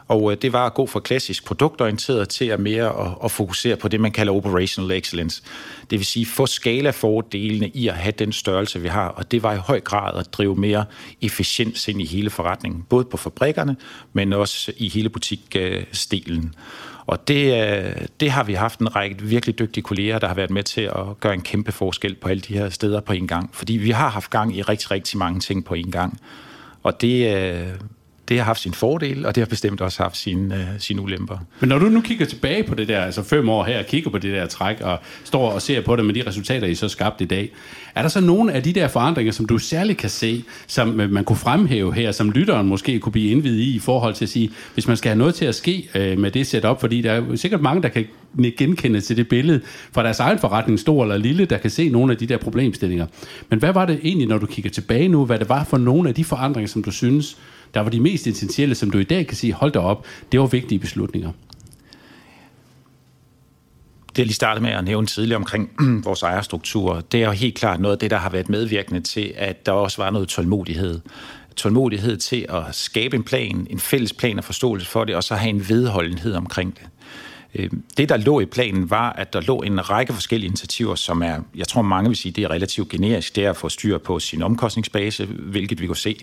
og 0.07 0.31
øh, 0.31 0.38
det 0.41 0.53
var 0.53 0.65
at 0.65 0.73
gå 0.73 0.85
fra 0.85 1.00
klassisk 1.00 1.45
produktorienteret 1.45 2.29
til 2.29 2.45
at 2.45 2.59
mere 2.59 3.05
at, 3.05 3.11
at 3.23 3.31
fokusere 3.31 3.75
på 3.75 3.88
det, 3.88 4.00
man 4.00 4.11
kalder 4.11 4.33
operational 4.33 4.97
excellence. 4.97 5.44
Det 5.89 6.00
vil 6.00 6.05
sige, 6.05 6.25
få 6.25 6.45
skalafordelene 6.45 7.67
i 7.67 7.88
at 7.88 7.94
have 7.94 8.13
den 8.19 8.31
størrelse, 8.31 8.81
vi 8.81 8.88
har. 8.88 9.07
Og 9.07 9.31
det 9.31 9.44
var 9.44 9.53
i 9.53 9.57
høj 9.57 9.79
grad 9.79 10.19
at 10.19 10.33
drive 10.33 10.55
mere 10.55 10.85
efficiens 11.21 11.88
ind 11.88 12.01
i 12.01 12.05
hele 12.05 12.29
forretningen. 12.29 12.85
Både 12.89 13.05
på 13.05 13.17
fabrikkerne, 13.17 13.75
men 14.13 14.33
også 14.33 14.71
i 14.77 14.89
hele 14.89 15.09
butikstilen. 15.09 16.55
Og 17.05 17.27
det, 17.27 17.67
øh, 17.67 18.05
det 18.19 18.31
har 18.31 18.44
vi 18.44 18.53
haft 18.53 18.79
en 18.79 18.95
række 18.95 19.21
virkelig 19.21 19.59
dygtige 19.59 19.83
kolleger, 19.83 20.19
der 20.19 20.27
har 20.27 20.35
været 20.35 20.51
med 20.51 20.63
til 20.63 20.81
at 20.81 21.19
gøre 21.19 21.33
en 21.33 21.41
kæmpe 21.41 21.71
forskel 21.71 22.15
på 22.15 22.27
alle 22.27 22.41
de 22.41 22.53
her 22.53 22.69
steder 22.69 23.01
på 23.01 23.13
en 23.13 23.27
gang. 23.27 23.50
Fordi 23.53 23.73
vi 23.73 23.91
har 23.91 24.09
haft 24.09 24.29
gang 24.29 24.57
i 24.57 24.61
rigtig, 24.61 24.91
rigtig 24.91 25.17
mange 25.17 25.39
ting 25.39 25.65
på 25.65 25.73
en 25.73 25.91
gang. 25.91 26.19
Og 26.83 27.01
det, 27.01 27.35
øh, 27.35 27.67
det 28.33 28.41
har 28.41 28.45
haft 28.45 28.62
sin 28.62 28.74
fordel, 28.74 29.25
og 29.25 29.35
det 29.35 29.41
har 29.41 29.45
bestemt 29.45 29.81
også 29.81 30.03
haft 30.03 30.18
sine, 30.18 30.56
øh, 30.56 30.62
sine 30.77 31.01
ulemper. 31.01 31.38
Men 31.59 31.69
når 31.69 31.80
du 31.80 31.85
nu 31.85 32.01
kigger 32.01 32.25
tilbage 32.25 32.63
på 32.63 32.75
det 32.75 32.88
der, 32.88 33.01
altså 33.01 33.24
fem 33.24 33.50
år 33.50 33.63
her, 33.63 33.80
og 33.80 33.85
kigger 33.85 34.09
på 34.09 34.18
det 34.18 34.33
der 34.33 34.45
træk, 34.45 34.81
og 34.81 35.00
står 35.24 35.51
og 35.51 35.62
ser 35.62 35.81
på 35.81 35.95
det 35.95 36.06
med 36.06 36.13
de 36.13 36.24
resultater, 36.27 36.68
I 36.68 36.75
så 36.75 36.89
skabt 36.89 37.21
i 37.21 37.25
dag, 37.25 37.51
er 37.95 38.01
der 38.01 38.09
så 38.09 38.21
nogle 38.21 38.53
af 38.53 38.63
de 38.63 38.74
der 38.74 38.88
forandringer, 38.88 39.33
som 39.33 39.45
du 39.45 39.57
særligt 39.57 39.97
kan 39.97 40.09
se, 40.09 40.44
som 40.68 41.01
øh, 41.01 41.12
man 41.12 41.24
kunne 41.24 41.38
fremhæve 41.38 41.94
her, 41.94 42.12
som 42.12 42.31
lytteren 42.31 42.68
måske 42.68 43.00
kunne 43.00 43.12
blive 43.12 43.31
indvidet 43.31 43.59
i, 43.59 43.75
i 43.75 43.80
forhold 43.80 44.13
til 44.13 44.25
at 44.25 44.30
sige, 44.30 44.51
hvis 44.74 44.88
man 44.88 44.97
skal 44.97 45.09
have 45.09 45.18
noget 45.18 45.36
til 45.36 45.45
at 45.45 45.56
ske 45.56 45.89
øh, 45.95 46.19
med 46.19 46.31
det 46.31 46.47
setup, 46.47 46.79
fordi 46.79 47.01
der 47.01 47.12
er 47.12 47.36
sikkert 47.36 47.62
mange, 47.62 47.81
der 47.81 47.89
kan 47.89 48.06
genkende 48.57 49.01
til 49.01 49.18
det 49.18 49.27
billede 49.27 49.62
fra 49.91 50.03
deres 50.03 50.19
egen 50.19 50.39
forretning, 50.39 50.79
stor 50.79 51.03
eller 51.03 51.18
lille, 51.18 51.45
der 51.45 51.57
kan 51.57 51.69
se 51.69 51.89
nogle 51.89 52.12
af 52.12 52.18
de 52.18 52.25
der 52.25 52.38
problemstillinger. 52.38 53.06
Men 53.50 53.59
hvad 53.59 53.74
var 53.74 53.86
det 53.86 54.00
egentlig, 54.03 54.27
når 54.27 54.38
du 54.38 54.45
kigger 54.45 54.71
tilbage 54.71 55.07
nu, 55.07 55.25
hvad 55.25 55.39
det 55.39 55.50
var 55.50 55.63
for 55.63 55.77
nogle 55.77 56.09
af 56.09 56.15
de 56.15 56.24
forandringer, 56.24 56.68
som 56.68 56.83
du 56.83 56.91
synes, 56.91 57.38
der 57.74 57.80
var 57.80 57.90
de 57.90 58.00
mest 58.00 58.28
essentielle, 58.28 58.75
som 58.75 58.92
du 58.92 58.98
i 58.98 59.04
dag 59.04 59.28
kan 59.28 59.38
sige, 59.38 59.54
hold 59.54 59.72
da 59.72 59.80
op, 59.80 60.06
det 60.31 60.40
var 60.40 60.46
vigtige 60.46 60.80
beslutninger? 60.80 61.31
det 64.16 64.20
jeg 64.20 64.25
lige 64.25 64.36
startede 64.36 64.64
med 64.64 64.72
at 64.72 64.84
nævne 64.84 65.08
tidligere 65.08 65.38
omkring 65.38 65.70
vores 66.06 66.24
ejerstruktur, 66.24 67.02
det 67.12 67.22
er 67.22 67.25
jo 67.25 67.31
helt 67.31 67.56
klart 67.56 67.80
noget 67.80 67.96
af 67.96 68.00
det, 68.00 68.12
der 68.12 68.18
har 68.18 68.30
været 68.30 68.50
medvirkende 68.50 69.02
til, 69.02 69.34
at 69.38 69.66
der 69.66 69.72
også 69.72 70.02
var 70.02 70.10
noget 70.10 70.28
tålmodighed. 70.28 71.00
Tålmodighed 71.56 72.18
til 72.18 72.46
at 72.50 72.75
skabe 72.75 73.16
en 73.16 73.24
plan, 73.24 73.68
en 73.70 73.80
fælles 73.80 74.14
plan 74.14 74.38
og 74.38 74.44
forståelse 74.44 74.88
for 74.88 75.04
det, 75.04 75.16
og 75.16 75.24
så 75.24 75.36
have 75.36 75.50
en 75.50 75.70
vedholdenhed 75.70 76.34
omkring 76.34 76.75
det. 76.75 76.88
Øh, 77.55 77.69
det, 77.97 78.09
der 78.09 78.17
lå 78.17 78.39
i 78.39 78.45
planen, 78.45 78.89
var, 78.89 79.13
at 79.13 79.33
der 79.33 79.41
lå 79.41 79.57
en 79.57 79.89
række 79.89 80.13
forskellige 80.13 80.47
initiativer, 80.47 80.95
som 80.95 81.21
er, 81.21 81.39
jeg 81.55 81.67
tror 81.67 81.81
mange 81.81 82.09
vil 82.09 82.17
sige, 82.17 82.31
det 82.31 82.44
er 82.44 82.51
relativt 82.51 82.89
generisk. 82.89 83.35
Det 83.35 83.45
er 83.45 83.50
at 83.50 83.57
få 83.57 83.69
styr 83.69 83.97
på 83.97 84.19
sin 84.19 84.41
omkostningsbase, 84.41 85.25
hvilket 85.25 85.81
vi 85.81 85.88
kunne 85.88 85.97
se. 85.97 86.19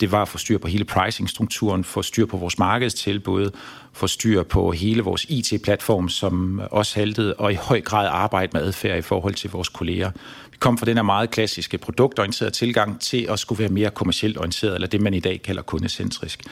Det 0.00 0.12
var 0.12 0.22
at 0.22 0.28
få 0.28 0.38
styr 0.38 0.58
på 0.58 0.68
hele 0.68 0.84
pricing-strukturen, 0.84 1.84
få 1.84 2.02
styr 2.02 2.26
på 2.26 2.36
vores 2.36 2.58
markedstilbud, 2.58 3.50
få 3.92 4.06
styr 4.06 4.42
på 4.42 4.72
hele 4.72 5.02
vores 5.02 5.26
IT-platform, 5.28 6.08
som 6.08 6.62
også 6.70 6.98
haltede, 6.98 7.34
og 7.34 7.52
i 7.52 7.54
høj 7.54 7.80
grad 7.80 8.08
arbejde 8.12 8.50
med 8.54 8.62
adfærd 8.62 8.98
i 8.98 9.02
forhold 9.02 9.34
til 9.34 9.50
vores 9.50 9.68
kolleger. 9.68 10.10
Vi 10.56 10.58
kom 10.60 10.78
fra 10.78 10.86
den 10.86 10.96
her 10.96 11.02
meget 11.02 11.30
klassiske 11.30 11.78
produktorienterede 11.78 12.54
tilgang 12.54 13.00
til 13.00 13.26
at 13.30 13.38
skulle 13.38 13.58
være 13.58 13.68
mere 13.68 13.90
kommercielt 13.90 14.38
orienteret, 14.38 14.74
eller 14.74 14.88
det 14.88 15.00
man 15.00 15.14
i 15.14 15.20
dag 15.20 15.42
kalder 15.42 15.62
kundecentrisk. 15.62 16.42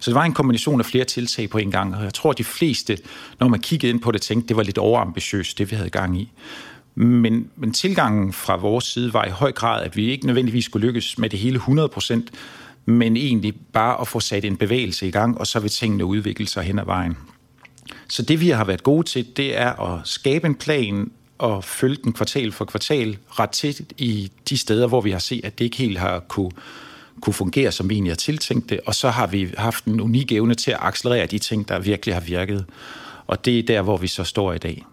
Så 0.00 0.10
det 0.10 0.14
var 0.14 0.24
en 0.24 0.32
kombination 0.32 0.80
af 0.80 0.86
flere 0.86 1.04
tiltag 1.04 1.50
på 1.50 1.58
en 1.58 1.70
gang, 1.70 1.96
og 1.96 2.04
jeg 2.04 2.14
tror, 2.14 2.30
at 2.30 2.38
de 2.38 2.44
fleste, 2.44 2.98
når 3.40 3.48
man 3.48 3.60
kiggede 3.60 3.90
ind 3.90 4.00
på 4.00 4.10
det, 4.10 4.22
tænkte, 4.22 4.48
det 4.48 4.56
var 4.56 4.62
lidt 4.62 4.78
overambitiøst, 4.78 5.58
det 5.58 5.70
vi 5.70 5.76
havde 5.76 5.90
gang 5.90 6.20
i. 6.20 6.32
Men, 6.94 7.50
men 7.56 7.72
tilgangen 7.72 8.32
fra 8.32 8.56
vores 8.56 8.84
side 8.84 9.12
var 9.12 9.24
i 9.24 9.30
høj 9.30 9.52
grad, 9.52 9.84
at 9.84 9.96
vi 9.96 10.10
ikke 10.10 10.26
nødvendigvis 10.26 10.64
skulle 10.64 10.86
lykkes 10.86 11.18
med 11.18 11.30
det 11.30 11.38
hele 11.38 11.56
100 11.56 11.88
procent, 11.88 12.30
men 12.84 13.16
egentlig 13.16 13.54
bare 13.72 14.00
at 14.00 14.08
få 14.08 14.20
sat 14.20 14.44
en 14.44 14.56
bevægelse 14.56 15.08
i 15.08 15.10
gang, 15.10 15.38
og 15.38 15.46
så 15.46 15.60
vil 15.60 15.70
tingene 15.70 16.04
udvikle 16.04 16.46
sig 16.46 16.62
hen 16.62 16.78
ad 16.78 16.84
vejen. 16.84 17.16
Så 18.08 18.22
det 18.22 18.40
vi 18.40 18.48
har 18.50 18.64
været 18.64 18.82
gode 18.82 19.06
til, 19.06 19.36
det 19.36 19.58
er 19.58 19.72
at 19.72 20.00
skabe 20.04 20.46
en 20.46 20.54
plan 20.54 21.10
og 21.42 21.64
følge 21.64 21.96
den 22.04 22.12
kvartal 22.12 22.52
for 22.52 22.64
kvartal 22.64 23.18
ret 23.30 23.50
tæt 23.50 23.80
i 23.98 24.32
de 24.48 24.58
steder, 24.58 24.86
hvor 24.86 25.00
vi 25.00 25.10
har 25.10 25.18
set, 25.18 25.44
at 25.44 25.58
det 25.58 25.64
ikke 25.64 25.76
helt 25.76 25.98
har 25.98 26.18
kunne, 26.18 26.50
kunne 27.20 27.34
fungere, 27.34 27.72
som 27.72 27.90
vi 27.90 27.94
egentlig 27.94 28.10
har 28.10 28.16
tiltænkt 28.16 28.70
det, 28.70 28.80
og 28.86 28.94
så 28.94 29.10
har 29.10 29.26
vi 29.26 29.50
haft 29.58 29.84
en 29.84 30.00
unik 30.00 30.32
evne 30.32 30.54
til 30.54 30.70
at 30.70 30.78
accelerere 30.80 31.26
de 31.26 31.38
ting, 31.38 31.68
der 31.68 31.78
virkelig 31.78 32.14
har 32.14 32.20
virket. 32.20 32.66
Og 33.26 33.44
det 33.44 33.58
er 33.58 33.62
der, 33.62 33.82
hvor 33.82 33.96
vi 33.96 34.06
så 34.06 34.24
står 34.24 34.52
i 34.52 34.58
dag. 34.58 34.84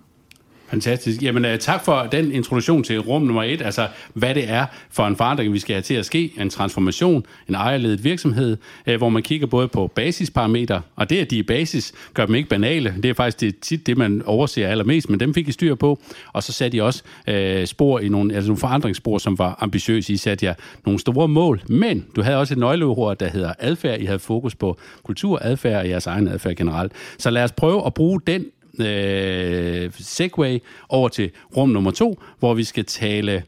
Fantastisk. 0.69 1.23
Jamen, 1.23 1.45
øh, 1.45 1.59
tak 1.59 1.85
for 1.85 2.07
den 2.11 2.31
introduktion 2.31 2.83
til 2.83 2.99
rum 2.99 3.21
nummer 3.21 3.43
et, 3.43 3.61
altså 3.61 3.87
hvad 4.13 4.35
det 4.35 4.49
er 4.49 4.65
for 4.89 5.07
en 5.07 5.15
forandring, 5.15 5.53
vi 5.53 5.59
skal 5.59 5.73
have 5.73 5.81
til 5.81 5.93
at 5.93 6.05
ske, 6.05 6.33
en 6.39 6.49
transformation, 6.49 7.25
en 7.49 7.55
ejerledet 7.55 8.03
virksomhed, 8.03 8.57
øh, 8.87 8.97
hvor 8.97 9.09
man 9.09 9.23
kigger 9.23 9.47
både 9.47 9.67
på 9.67 9.87
basisparametre, 9.87 10.81
og 10.95 11.09
det, 11.09 11.17
at 11.17 11.31
de 11.31 11.39
er 11.39 11.43
basis, 11.43 11.93
gør 12.13 12.25
dem 12.25 12.35
ikke 12.35 12.49
banale. 12.49 12.95
Det 13.03 13.09
er 13.09 13.13
faktisk 13.13 13.39
det, 13.39 13.59
tit 13.59 13.87
det, 13.87 13.97
man 13.97 14.21
overser 14.25 14.67
allermest, 14.67 15.09
men 15.09 15.19
dem 15.19 15.33
fik 15.33 15.47
I 15.47 15.51
styr 15.51 15.75
på, 15.75 15.99
og 16.33 16.43
så 16.43 16.51
satte 16.51 16.77
I 16.77 16.79
også 16.79 17.03
øh, 17.27 17.67
spor 17.67 17.99
i 17.99 18.09
nogle, 18.09 18.35
altså 18.35 18.47
nogle 18.47 18.59
forandringsspor, 18.59 19.17
som 19.17 19.39
var 19.39 19.57
ambitiøse. 19.59 20.13
I 20.13 20.17
satte 20.17 20.45
jer 20.45 20.53
nogle 20.85 20.99
store 20.99 21.27
mål, 21.27 21.61
men 21.67 22.05
du 22.15 22.21
havde 22.21 22.37
også 22.37 22.53
et 22.53 22.57
nøgleord, 22.57 23.17
der 23.17 23.29
hedder 23.29 23.53
adfærd. 23.59 23.99
I 23.99 24.05
havde 24.05 24.19
fokus 24.19 24.55
på 24.55 24.77
kultur, 25.03 25.39
adfærd 25.41 25.79
og 25.79 25.89
jeres 25.89 26.07
egen 26.07 26.27
adfærd 26.27 26.55
generelt. 26.55 26.91
Så 27.17 27.29
lad 27.29 27.43
os 27.43 27.51
prøve 27.51 27.85
at 27.85 27.93
bruge 27.93 28.21
den 28.27 28.45
øh, 28.79 29.91
segway 29.99 30.59
over 30.89 31.09
til 31.09 31.31
rum 31.57 31.69
nummer 31.69 31.91
to, 31.91 32.19
hvor 32.39 32.53
vi 32.53 32.63
skal 32.63 32.85
tale, 32.85 33.43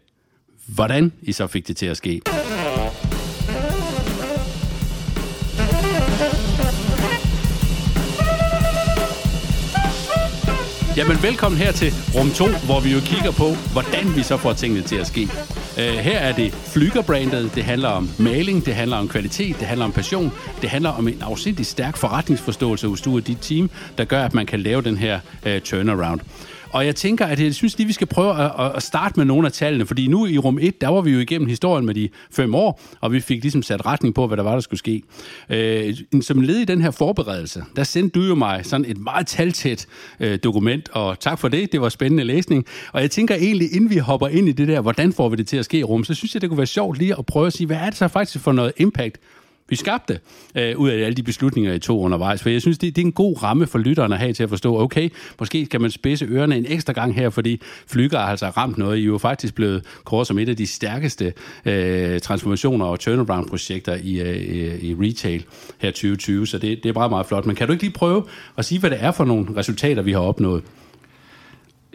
hvordan 0.68 1.12
I 1.22 1.32
så 1.32 1.48
fik 1.48 1.68
det 1.68 1.78
til 1.78 1.86
at 1.86 1.98
ske. 1.98 2.22
Jamen 10.98 11.24
velkommen 11.24 11.58
her 11.62 11.72
til 11.72 11.94
rum 12.16 12.30
2, 12.30 12.46
hvor 12.66 12.80
vi 12.80 12.90
jo 12.94 13.00
kigger 13.00 13.32
på, 13.32 13.48
hvordan 13.72 14.16
vi 14.16 14.24
så 14.24 14.38
får 14.38 14.54
tingene 14.54 14.82
til 14.82 14.96
at 14.96 15.08
ske. 15.08 15.30
Uh, 15.78 15.84
her 15.84 16.20
er 16.20 16.36
det 16.36 16.52
Flyger-brandet, 16.52 17.56
det 17.56 17.64
handler 17.64 17.90
om 17.90 18.10
maling, 18.20 18.66
det 18.66 18.76
handler 18.76 18.98
om 18.98 19.08
kvalitet, 19.08 19.60
det 19.60 19.68
handler 19.68 19.86
om 19.86 19.92
passion, 19.92 20.32
det 20.62 20.70
handler 20.70 20.90
om 20.90 21.08
en 21.08 21.22
afsindig 21.22 21.66
stærk 21.66 21.98
forretningsforståelse 21.98 22.88
hos 22.88 23.02
du 23.02 23.16
og 23.16 23.28
dit 23.28 23.38
team, 23.42 23.70
der 23.98 24.06
gør, 24.06 24.24
at 24.24 24.34
man 24.34 24.46
kan 24.46 24.60
lave 24.60 24.82
den 24.82 24.98
her 24.98 25.20
øh, 25.46 25.62
turnaround. 25.62 26.20
Og 26.72 26.86
jeg 26.86 26.96
tænker, 26.96 27.26
at 27.26 27.40
jeg 27.40 27.56
synes 27.56 27.78
lige, 27.78 27.88
vi 27.88 27.94
skal 27.94 28.08
prøve 28.08 28.44
at, 28.44 28.72
at 28.76 28.84
starte 28.84 29.14
med 29.18 29.26
nogle 29.26 29.48
af 29.48 29.52
tallene, 29.52 29.86
fordi 29.86 30.08
nu 30.08 30.26
i 30.26 30.38
rum 30.38 30.60
1, 30.62 30.82
der 30.82 30.88
var 30.88 31.02
vi 31.02 31.12
jo 31.12 31.20
igennem 31.20 31.48
historien 31.48 31.86
med 31.86 31.94
de 31.94 32.10
fem 32.32 32.56
år, 32.56 32.82
og 33.02 33.14
vi 33.14 33.20
fik 33.20 33.42
ligesom 33.42 33.64
sat 33.64 33.86
retning 33.86 34.16
på, 34.16 34.28
hvad 34.28 34.38
der 34.38 34.44
var, 34.44 34.54
der 34.54 34.60
skulle 34.60 34.80
ske. 34.80 35.02
Øh, 35.50 35.96
som 36.22 36.42
led 36.42 36.58
i 36.58 36.66
den 36.66 36.82
her 36.82 36.92
forberedelse, 36.92 37.64
der 37.76 37.84
sendte 37.84 38.20
du 38.20 38.26
jo 38.26 38.36
mig 38.36 38.66
sådan 38.66 38.86
et 38.86 38.98
meget 38.98 39.28
taltæt 39.28 39.88
øh, 40.20 40.40
dokument, 40.44 40.90
og 40.90 41.20
tak 41.20 41.40
for 41.40 41.48
det, 41.48 41.72
det 41.72 41.82
var 41.82 41.90
spændende 41.90 42.24
læsning. 42.24 42.66
Og 42.94 43.02
jeg 43.02 43.12
tænker 43.12 43.36
egentlig, 43.36 43.74
inden 43.76 43.90
vi 43.90 43.98
hopper 43.98 44.28
ind 44.28 44.50
i 44.50 44.52
det 44.52 44.68
der, 44.68 44.82
hvordan 44.82 45.14
får 45.14 45.30
vi 45.30 45.36
det 45.36 45.48
til 45.48 45.58
at 45.58 45.66
ske 45.66 45.78
i 45.78 45.84
rum, 45.84 46.04
så 46.04 46.14
synes 46.14 46.34
jeg, 46.34 46.42
det 46.42 46.50
kunne 46.50 46.58
være 46.58 46.68
sjovt 46.68 46.98
lige 46.98 47.16
at 47.18 47.26
prøve 47.26 47.48
at 47.48 47.54
sige, 47.54 47.68
hvad 47.68 47.78
er 47.78 47.86
det 47.86 47.96
så 47.96 48.08
faktisk 48.08 48.44
for 48.44 48.52
noget 48.52 48.74
impact, 48.78 49.18
vi 49.72 49.76
skabte 49.76 50.20
øh, 50.56 50.78
ud 50.78 50.90
af 50.90 51.06
alle 51.06 51.16
de 51.16 51.24
beslutninger, 51.24 51.74
I 51.74 51.80
tog 51.80 52.00
undervejs. 52.00 52.42
For 52.42 52.50
jeg 52.50 52.62
synes, 52.62 52.78
det, 52.78 52.96
det 52.96 53.02
er 53.02 53.06
en 53.06 53.12
god 53.12 53.44
ramme 53.44 53.68
for 53.68 53.80
lytterne 53.80 54.16
at 54.16 54.22
have 54.22 54.34
til 54.34 54.44
at 54.44 54.50
forstå, 54.50 54.80
okay, 54.80 55.10
måske 55.40 55.66
kan 55.66 55.82
man 55.82 55.92
spidse 55.92 56.26
ørerne 56.26 56.58
en 56.58 56.66
ekstra 56.68 56.94
gang 56.94 57.16
her, 57.16 57.30
fordi 57.30 57.62
Flyger 57.88 58.20
har 58.20 58.26
altså 58.26 58.50
ramt 58.50 58.78
noget. 58.78 58.98
I 58.98 59.02
er 59.02 59.06
jo 59.06 59.18
faktisk 59.18 59.56
blevet 59.56 59.86
kåret 60.04 60.28
som 60.28 60.40
et 60.40 60.50
af 60.50 60.58
de 60.58 60.68
stærkeste 60.68 61.34
øh, 61.66 62.20
transformationer 62.20 62.86
og 62.86 63.00
turnaround-projekter 63.00 63.96
i, 64.04 64.22
øh, 64.22 64.84
i 64.84 64.96
retail 65.00 65.46
her 65.78 65.92
2020, 65.92 66.48
så 66.48 66.58
det, 66.58 66.84
det 66.84 66.90
er 66.90 66.94
bare 66.94 67.10
meget 67.10 67.26
flot. 67.26 67.46
Men 67.46 67.56
kan 67.56 67.68
du 67.68 67.74
ikke 67.74 67.84
lige 67.84 67.94
prøve 67.94 68.24
at 68.58 68.66
sige, 68.66 68.80
hvad 68.80 68.90
det 68.90 69.04
er 69.04 69.12
for 69.12 69.26
nogle 69.26 69.48
resultater, 69.58 70.02
vi 70.02 70.12
har 70.12 70.20
opnået? 70.20 70.64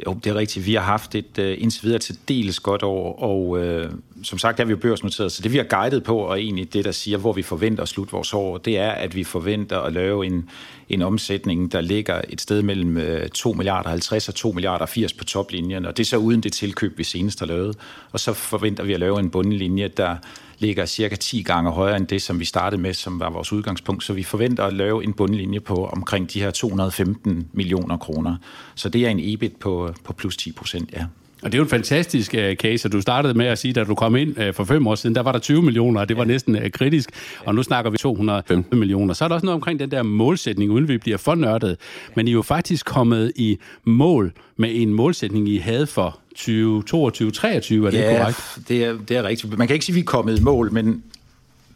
Jo, 0.06 0.18
det 0.24 0.30
er 0.30 0.34
rigtigt. 0.34 0.66
Vi 0.66 0.74
har 0.74 0.82
haft 0.82 1.14
et 1.14 1.38
uh, 1.38 1.62
indtil 1.62 1.84
videre 1.84 1.98
til 1.98 2.18
dels 2.28 2.60
godt 2.60 2.82
år, 2.82 3.22
og 3.22 3.64
øh, 3.64 3.90
som 4.22 4.38
sagt 4.38 4.60
er 4.60 4.64
vi 4.64 4.70
jo 4.70 4.76
børsnoteret, 4.76 5.32
så 5.32 5.42
det 5.42 5.52
vi 5.52 5.56
har 5.56 5.64
guidet 5.64 6.04
på, 6.04 6.18
og 6.18 6.40
egentlig 6.40 6.72
det, 6.72 6.84
der 6.84 6.92
siger, 6.92 7.18
hvor 7.18 7.32
vi 7.32 7.42
forventer 7.42 7.82
at 7.82 7.88
slutte 7.88 8.12
vores 8.12 8.34
år, 8.34 8.58
det 8.58 8.78
er, 8.78 8.90
at 8.90 9.14
vi 9.16 9.24
forventer 9.24 9.78
at 9.78 9.92
lave 9.92 10.26
en, 10.26 10.50
en 10.88 11.02
omsætning, 11.02 11.72
der 11.72 11.80
ligger 11.80 12.20
et 12.28 12.40
sted 12.40 12.62
mellem 12.62 12.96
øh, 12.96 13.28
2 13.28 13.52
milliarder 13.52 13.88
50 13.88 14.28
og 14.28 14.34
2 14.34 14.52
milliarder 14.52 14.86
80 14.86 15.12
på 15.12 15.24
toplinjen, 15.24 15.86
og 15.86 15.96
det 15.96 16.02
er 16.02 16.06
så 16.06 16.16
uden 16.16 16.40
det 16.40 16.52
tilkøb, 16.52 16.98
vi 16.98 17.04
senest 17.04 17.38
har 17.38 17.46
lavet. 17.46 17.78
Og 18.12 18.20
så 18.20 18.32
forventer 18.32 18.84
vi 18.84 18.92
at 18.92 19.00
lave 19.00 19.20
en 19.20 19.30
bundlinje, 19.30 19.88
der 19.88 20.16
ligger 20.58 20.86
cirka 20.86 21.16
10 21.16 21.42
gange 21.42 21.70
højere 21.70 21.96
end 21.96 22.06
det, 22.06 22.22
som 22.22 22.40
vi 22.40 22.44
startede 22.44 22.82
med, 22.82 22.94
som 22.94 23.20
var 23.20 23.30
vores 23.30 23.52
udgangspunkt. 23.52 24.04
Så 24.04 24.12
vi 24.12 24.22
forventer 24.22 24.64
at 24.64 24.72
lave 24.72 25.04
en 25.04 25.12
bundlinje 25.12 25.60
på 25.60 25.86
omkring 25.86 26.32
de 26.32 26.40
her 26.40 26.50
215 26.50 27.48
millioner 27.52 27.96
kroner. 27.96 28.36
Så 28.74 28.88
det 28.88 29.06
er 29.06 29.08
en 29.08 29.20
EBIT 29.20 29.56
på, 29.56 29.94
på 30.04 30.12
plus 30.12 30.36
10 30.36 30.52
procent, 30.52 30.92
ja. 30.92 31.04
Og 31.46 31.52
det 31.52 31.58
er 31.58 31.60
jo 31.60 31.64
en 31.64 31.70
fantastisk 31.70 32.34
uh, 32.34 32.54
case, 32.54 32.88
og 32.88 32.92
du 32.92 33.00
startede 33.00 33.34
med 33.34 33.46
at 33.46 33.58
sige, 33.58 33.72
da 33.72 33.84
du 33.84 33.94
kom 33.94 34.16
ind 34.16 34.38
uh, 34.38 34.54
for 34.54 34.64
fem 34.64 34.86
år 34.86 34.94
siden, 34.94 35.14
der 35.14 35.22
var 35.22 35.32
der 35.32 35.38
20 35.38 35.62
millioner, 35.62 36.00
og 36.00 36.08
det 36.08 36.16
var 36.16 36.24
næsten 36.24 36.56
uh, 36.56 36.62
kritisk, 36.72 37.10
og 37.44 37.54
nu 37.54 37.62
snakker 37.62 37.90
vi 37.90 37.96
215 37.96 38.78
millioner. 38.78 39.14
Så 39.14 39.24
er 39.24 39.28
der 39.28 39.34
også 39.34 39.46
noget 39.46 39.54
omkring 39.54 39.80
den 39.80 39.90
der 39.90 40.02
målsætning, 40.02 40.70
uden 40.70 40.88
vi 40.88 40.98
bliver 40.98 41.18
for 41.18 41.34
nørdet. 41.34 41.76
Men 42.14 42.28
I 42.28 42.30
er 42.30 42.32
jo 42.32 42.42
faktisk 42.42 42.86
kommet 42.86 43.32
i 43.36 43.58
mål 43.84 44.32
med 44.56 44.70
en 44.72 44.94
målsætning, 44.94 45.48
I 45.48 45.58
havde 45.58 45.86
for 45.86 46.20
2022 46.30 47.30
23 47.30 47.86
er 47.86 47.90
det 47.90 47.98
ja, 47.98 48.18
korrekt? 48.18 48.58
det 48.68 48.84
er, 48.84 48.96
det 49.08 49.16
er 49.16 49.22
rigtigt. 49.22 49.58
Man 49.58 49.66
kan 49.66 49.74
ikke 49.74 49.86
sige, 49.86 49.94
at 49.94 49.96
vi 49.96 50.00
er 50.00 50.04
kommet 50.04 50.38
i 50.38 50.42
mål, 50.42 50.72
men 50.72 51.02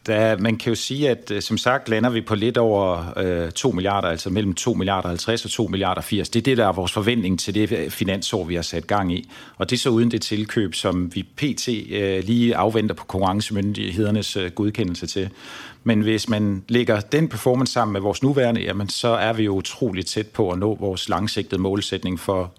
da, 0.06 0.36
man 0.36 0.56
kan 0.56 0.70
jo 0.70 0.74
sige, 0.74 1.10
at 1.10 1.30
øh, 1.30 1.42
som 1.42 1.58
sagt 1.58 1.88
lander 1.88 2.10
vi 2.10 2.20
på 2.20 2.34
lidt 2.34 2.58
over 2.58 3.12
øh, 3.16 3.50
2 3.50 3.70
milliarder, 3.70 4.08
altså 4.08 4.30
mellem 4.30 4.54
2 4.54 4.74
milliarder 4.74 5.08
50 5.08 5.44
og 5.44 5.50
2 5.50 5.66
milliarder 5.66 6.00
80. 6.00 6.28
Det 6.28 6.40
er 6.40 6.42
det, 6.42 6.56
der 6.56 6.68
er 6.68 6.72
vores 6.72 6.92
forventning 6.92 7.40
til 7.40 7.54
det 7.54 7.72
øh, 7.72 7.90
finansår, 7.90 8.44
vi 8.44 8.54
har 8.54 8.62
sat 8.62 8.86
gang 8.86 9.12
i. 9.12 9.30
Og 9.56 9.70
det 9.70 9.76
er 9.76 9.80
så 9.80 9.90
uden 9.90 10.10
det 10.10 10.22
tilkøb, 10.22 10.74
som 10.74 11.14
vi 11.14 11.22
pt. 11.22 11.68
Øh, 11.68 12.24
lige 12.24 12.56
afventer 12.56 12.94
på 12.94 13.04
konkurrencemyndighedernes 13.04 14.36
øh, 14.36 14.50
godkendelse 14.50 15.06
til. 15.06 15.30
Men 15.84 16.00
hvis 16.00 16.28
man 16.28 16.64
lægger 16.68 17.00
den 17.00 17.28
performance 17.28 17.72
sammen 17.72 17.92
med 17.92 18.00
vores 18.00 18.22
nuværende, 18.22 18.60
jamen, 18.60 18.88
så 18.88 19.08
er 19.08 19.32
vi 19.32 19.44
jo 19.44 19.54
utroligt 19.54 20.08
tæt 20.08 20.26
på 20.26 20.50
at 20.50 20.58
nå 20.58 20.76
vores 20.80 21.08
langsigtede 21.08 21.60
målsætning 21.60 22.20
for 22.20 22.52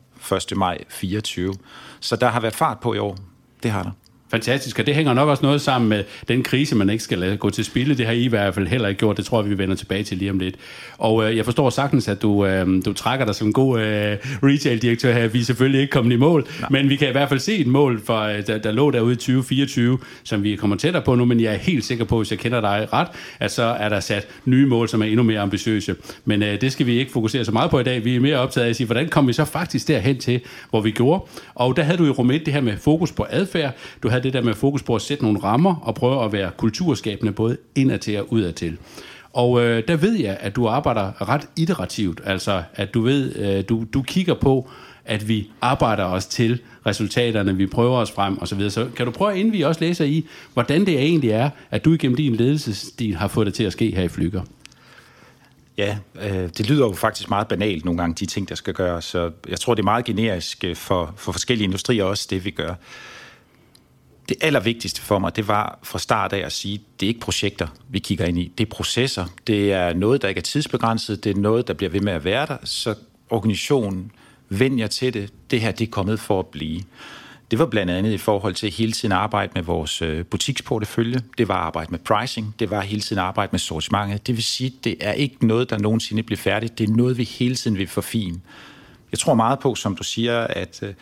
1. 0.52 0.58
maj 0.58 0.78
24. 0.90 1.54
Så 2.00 2.16
der 2.16 2.28
har 2.28 2.40
været 2.40 2.56
fart 2.56 2.80
på 2.80 2.94
i 2.94 2.98
år. 2.98 3.18
Det 3.64 3.72
har 3.72 3.84
der. 3.84 3.92
Fantastisk, 4.32 4.80
og 4.80 4.86
det 4.86 4.96
hænger 4.96 5.14
nok 5.14 5.30
også 5.30 5.44
noget 5.44 5.62
sammen 5.62 5.90
med 5.90 6.04
den 6.28 6.44
krise, 6.44 6.76
man 6.76 6.90
ikke 6.90 7.04
skal 7.04 7.18
lade 7.18 7.38
gå 7.38 7.50
til 7.50 7.66
spilde. 7.66 7.96
Det 7.96 8.06
har 8.06 8.14
I 8.14 8.24
i 8.24 8.28
hvert 8.28 8.54
fald 8.54 8.68
heller 8.68 8.88
ikke 8.88 9.00
gjort. 9.00 9.18
Det 9.18 9.26
tror 9.26 9.42
jeg, 9.42 9.50
vi 9.50 9.58
vender 9.58 9.76
tilbage 9.76 10.04
til 10.04 10.18
lige 10.18 10.32
om 10.32 10.40
lidt. 10.40 10.56
Og 10.98 11.30
øh, 11.30 11.38
jeg 11.38 11.46
forstår 11.46 11.70
sagtens, 11.70 12.08
at 12.08 12.22
du, 12.22 12.46
øh, 12.46 12.86
du 12.86 12.94
trækker 12.94 13.26
dig 13.26 13.36
som 13.36 13.48
en 13.48 13.54
god 13.54 13.80
øh, 13.80 14.18
retail-direktør 14.44 15.14
her. 15.14 15.28
Vi 15.28 15.40
er 15.40 15.44
selvfølgelig 15.44 15.82
ikke 15.82 15.92
kommet 15.92 16.14
i 16.14 16.18
mål, 16.18 16.48
Nej. 16.60 16.70
men 16.72 16.90
vi 16.90 16.96
kan 16.96 17.08
i 17.10 17.12
hvert 17.12 17.30
fald 17.30 17.40
se 17.40 17.58
et 17.58 17.68
mål, 17.68 18.02
for, 18.06 18.20
øh, 18.20 18.48
der, 18.48 18.58
der 18.58 18.72
lå 18.72 18.92
derude 18.92 19.14
i 19.14 19.16
2024, 19.16 19.98
som 20.24 20.44
vi 20.44 20.56
kommer 20.56 20.76
tættere 20.76 21.04
på 21.04 21.16
nu, 21.16 21.26
men 21.26 21.40
jeg 21.40 21.54
er 21.54 21.58
helt 21.58 21.86
sikker 21.86 22.06
på, 22.06 22.18
hvis 22.18 22.32
jeg 22.32 22.40
kender 22.40 22.62
dig 22.62 22.88
ret, 22.94 23.08
at 23.40 23.52
så 23.52 23.64
er 23.64 23.90
der 23.90 24.00
sat 24.00 24.28
nye 24.46 24.66
mål, 24.66 24.90
som 24.90 25.02
er 25.02 25.06
endnu 25.06 25.24
mere 25.24 25.40
ambitiøse. 25.40 25.96
Men 26.26 26.44
øh, 26.44 26.62
det 26.62 26.72
skal 26.72 26.86
vi 26.86 27.00
ikke 27.00 27.12
fokusere 27.12 27.46
så 27.46 27.52
meget 27.52 27.72
på 27.72 27.80
i 27.80 27.84
dag. 27.84 28.06
Vi 28.06 28.16
er 28.16 28.20
mere 28.20 28.38
optaget 28.38 28.66
af 28.66 28.70
at 28.70 28.76
sige, 28.76 28.86
hvordan 28.86 29.10
kom 29.10 29.28
vi 29.28 29.34
så 29.34 29.46
faktisk 29.46 29.88
derhen 29.88 30.18
til, 30.18 30.42
hvor 30.70 30.82
vi 30.82 30.92
gjorde. 30.92 31.24
Og 31.56 31.78
der 31.78 31.84
havde 31.84 31.98
du 31.98 32.06
i 32.06 32.10
Romet 32.10 32.46
det 32.46 32.54
her 32.54 32.62
med 32.62 32.78
fokus 32.78 33.12
på 33.12 33.26
adfærd. 33.30 33.76
Du 34.04 34.10
havde 34.10 34.21
det 34.22 34.34
der 34.34 34.42
med 34.42 34.54
fokus 34.54 34.84
på 34.84 34.96
at 34.96 35.01
sætte 35.01 35.24
nogle 35.24 35.40
rammer 35.44 35.75
og 35.75 35.96
prøve 35.96 36.25
at 36.25 36.34
være 36.34 36.51
kulturskabende 36.58 37.32
både 37.32 37.58
indadtil 37.75 38.20
og 38.20 38.34
udadtil. 38.34 38.78
Og 39.34 39.62
øh, 39.62 39.84
der 39.88 39.96
ved 39.96 40.13
jeg, 40.20 40.38
at 40.40 40.56
du 40.56 40.68
arbejder 40.68 41.30
ret 41.30 41.48
iterativt, 41.56 42.22
altså 42.25 42.63
at 42.74 42.94
du 42.94 43.01
ved, 43.01 43.36
øh, 43.36 43.63
du, 43.70 43.86
du 43.94 44.01
kigger 44.01 44.34
på, 44.34 44.70
at 45.06 45.28
vi 45.28 45.50
arbejder 45.62 46.04
os 46.04 46.25
til 46.25 46.60
resultaterne, 46.86 47.58
vi 47.58 47.68
prøver 47.68 47.98
os 47.98 48.12
frem 48.12 48.38
osv. 48.42 48.46
Så, 48.46 48.56
videre. 48.56 48.72
så 48.72 48.88
kan 48.96 49.06
du 49.06 49.12
prøve, 49.12 49.32
at 49.32 49.38
indvige 49.38 49.68
også 49.68 49.82
læser 49.82 50.06
i, 50.06 50.25
hvordan 50.54 50.86
det 50.86 51.00
egentlig 51.00 51.30
er, 51.30 51.50
at 51.72 51.86
du 51.86 51.94
igennem 51.94 52.16
din 52.16 52.36
ledelsesstil 52.36 53.16
har 53.16 53.28
fået 53.28 53.46
det 53.46 53.54
til 53.54 53.63
at 53.63 53.74
ske 53.74 53.96
her 53.96 54.04
i 54.04 54.08
Flykker? 54.08 54.42
Ja, 55.78 55.98
øh, 56.22 56.50
det 56.58 56.70
lyder 56.70 56.86
jo 56.86 56.94
faktisk 56.94 57.30
meget 57.30 57.48
banalt 57.48 57.86
nogle 57.86 57.98
gange, 57.98 58.16
de 58.20 58.25
ting, 58.25 58.50
der 58.50 58.56
skal 58.56 58.74
gøres. 58.74 59.06
Så 59.06 59.32
jeg 59.50 59.60
tror, 59.60 59.74
det 59.74 59.82
er 59.82 59.84
meget 59.84 60.06
generisk 60.06 60.63
øh, 60.63 60.75
for, 60.75 61.13
for 61.18 61.32
forskellige 61.32 61.66
industrier 61.66 62.04
også, 62.04 62.28
det 62.30 62.46
vi 62.46 62.51
gør 62.51 62.74
det 64.32 64.44
allervigtigste 64.44 65.02
for 65.02 65.20
mig, 65.20 65.36
det 65.36 65.48
var 65.48 65.80
fra 65.84 66.00
start 66.00 66.34
af 66.34 66.46
at 66.46 66.52
sige, 66.52 66.82
det 67.00 67.06
er 67.06 67.08
ikke 67.08 67.20
projekter, 67.20 67.68
vi 67.90 68.00
kigger 68.00 68.26
ind 68.26 68.40
i. 68.40 68.52
Det 68.58 68.66
er 68.66 68.70
processer. 68.70 69.26
Det 69.48 69.74
er 69.74 69.94
noget, 69.94 70.22
der 70.22 70.28
ikke 70.28 70.40
er 70.40 70.44
tidsbegrænset. 70.44 71.24
Det 71.24 71.30
er 71.30 71.40
noget, 71.40 71.68
der 71.68 71.74
bliver 71.74 71.90
ved 71.90 72.00
med 72.00 72.14
at 72.14 72.26
være 72.26 72.46
der. 72.46 72.58
Så 72.64 72.96
organisationen 73.30 74.12
vender 74.50 74.88
til 74.88 75.14
det. 75.14 75.34
Det 75.52 75.62
her, 75.62 75.72
det 75.72 75.88
er 75.88 75.92
kommet 75.92 76.20
for 76.20 76.40
at 76.40 76.48
blive. 76.48 76.82
Det 77.52 77.60
var 77.60 77.66
blandt 77.66 77.92
andet 77.92 78.12
i 78.12 78.18
forhold 78.18 78.54
til 78.54 78.72
hele 78.72 78.92
tiden 78.92 79.12
arbejde 79.12 79.52
med 79.56 79.64
vores 79.64 80.02
øh, 80.02 80.26
butiksportefølje. 80.26 81.22
Det 81.38 81.48
var 81.48 81.56
arbejde 81.56 81.92
med 81.92 82.00
pricing. 82.00 82.56
Det 82.60 82.70
var 82.70 82.82
hele 82.82 83.02
tiden 83.02 83.20
arbejde 83.20 83.50
med 83.52 83.60
sortimentet. 83.60 84.28
Det 84.28 84.36
vil 84.36 84.44
sige, 84.44 84.74
det 84.84 84.96
er 85.00 85.14
ikke 85.14 85.48
noget, 85.48 85.70
der 85.70 85.78
nogensinde 85.78 86.24
bliver 86.24 86.38
færdigt. 86.38 86.78
Det 86.78 86.90
er 86.90 86.94
noget, 86.94 87.18
vi 87.18 87.24
hele 87.24 87.56
tiden 87.56 87.78
vil 87.78 87.88
forfine. 87.88 88.42
Jeg 89.12 89.20
tror 89.20 89.34
meget 89.34 89.60
på, 89.60 89.76
som 89.76 89.96
du 89.96 90.04
siger, 90.04 90.40
at 90.40 90.80
øh, 90.84 90.94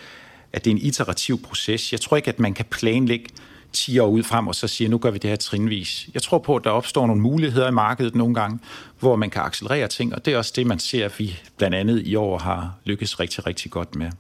at 0.54 0.66
det 0.66 0.72
er 0.72 0.76
en 0.76 0.82
iterativ 0.82 1.42
proces. 1.42 1.92
Jeg 1.92 2.02
tror 2.02 2.18
ikke, 2.18 2.30
at 2.30 2.40
man 2.40 2.54
kan 2.54 2.66
planlægge 2.66 3.26
10 3.74 4.00
år 4.00 4.08
ud 4.08 4.24
frem 4.24 4.48
og 4.48 4.56
så 4.56 4.68
sige, 4.68 4.88
nu 4.88 4.98
gør 4.98 5.12
vi 5.12 5.18
det 5.18 5.30
her 5.30 5.38
trinvis. 5.38 6.10
Jeg 6.14 6.22
tror 6.22 6.38
på, 6.38 6.56
at 6.56 6.64
der 6.64 6.70
opstår 6.70 7.08
nogle 7.08 7.22
muligheder 7.22 7.68
i 7.68 7.72
markedet 7.72 8.16
nogle 8.16 8.36
gange, 8.36 8.60
hvor 9.00 9.16
man 9.16 9.30
kan 9.30 9.42
accelerere 9.42 9.88
ting, 9.88 10.16
og 10.16 10.26
det 10.26 10.34
er 10.34 10.38
også 10.38 10.54
det, 10.56 10.68
man 10.68 10.80
ser, 10.80 11.06
at 11.06 11.20
vi 11.20 11.40
blandt 11.58 11.76
andet 11.76 12.08
i 12.08 12.16
år 12.16 12.38
har 12.38 12.76
lykkes 12.84 13.20
rigtig, 13.20 13.48
rigtig 13.48 13.72
godt 13.72 13.96
med. 13.96 14.12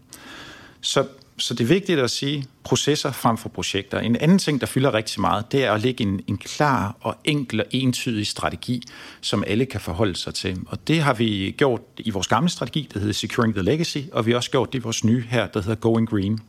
Så 0.81 1.07
så 1.39 1.53
det 1.53 1.63
er 1.63 1.67
vigtigt 1.67 2.00
at 2.00 2.12
sige 2.12 2.46
processer 2.63 3.12
frem 3.12 3.38
for 3.38 3.50
projekter. 3.50 4.00
En 4.00 4.15
anden 4.15 4.39
ting, 4.39 4.62
der 4.62 4.67
fylder 4.67 4.93
rigtig 4.93 5.22
meget, 5.22 5.51
det 5.51 5.63
er 5.63 5.72
at 5.72 5.81
lægge 5.81 6.03
en, 6.03 6.22
en 6.27 6.38
klar 6.38 6.96
og 7.01 7.15
enkel 7.24 7.60
og 7.60 7.65
entydig 7.72 8.27
strategi, 8.27 8.84
som 9.22 9.43
alle 9.48 9.65
kan 9.65 9.81
forholde 9.81 10.15
sig 10.15 10.34
til. 10.34 10.58
Og 10.67 10.88
det 10.88 11.01
har 11.01 11.13
vi 11.13 11.55
gjort 11.58 11.81
i 11.98 12.10
vores 12.10 12.27
gamle 12.27 12.50
strategi, 12.50 12.89
der 12.93 13.00
hedder 13.00 13.13
Securing 13.13 13.53
the 13.53 13.63
Legacy, 13.63 13.98
og 14.12 14.25
vi 14.25 14.31
har 14.31 14.38
også 14.38 14.51
gjort 14.51 14.74
det 14.74 14.79
i 14.79 14.81
vores 14.81 15.03
nye 15.03 15.22
her, 15.22 15.48
der 15.48 15.62
hedder 15.62 15.75
Going 15.75 16.10
Green. 16.10 16.39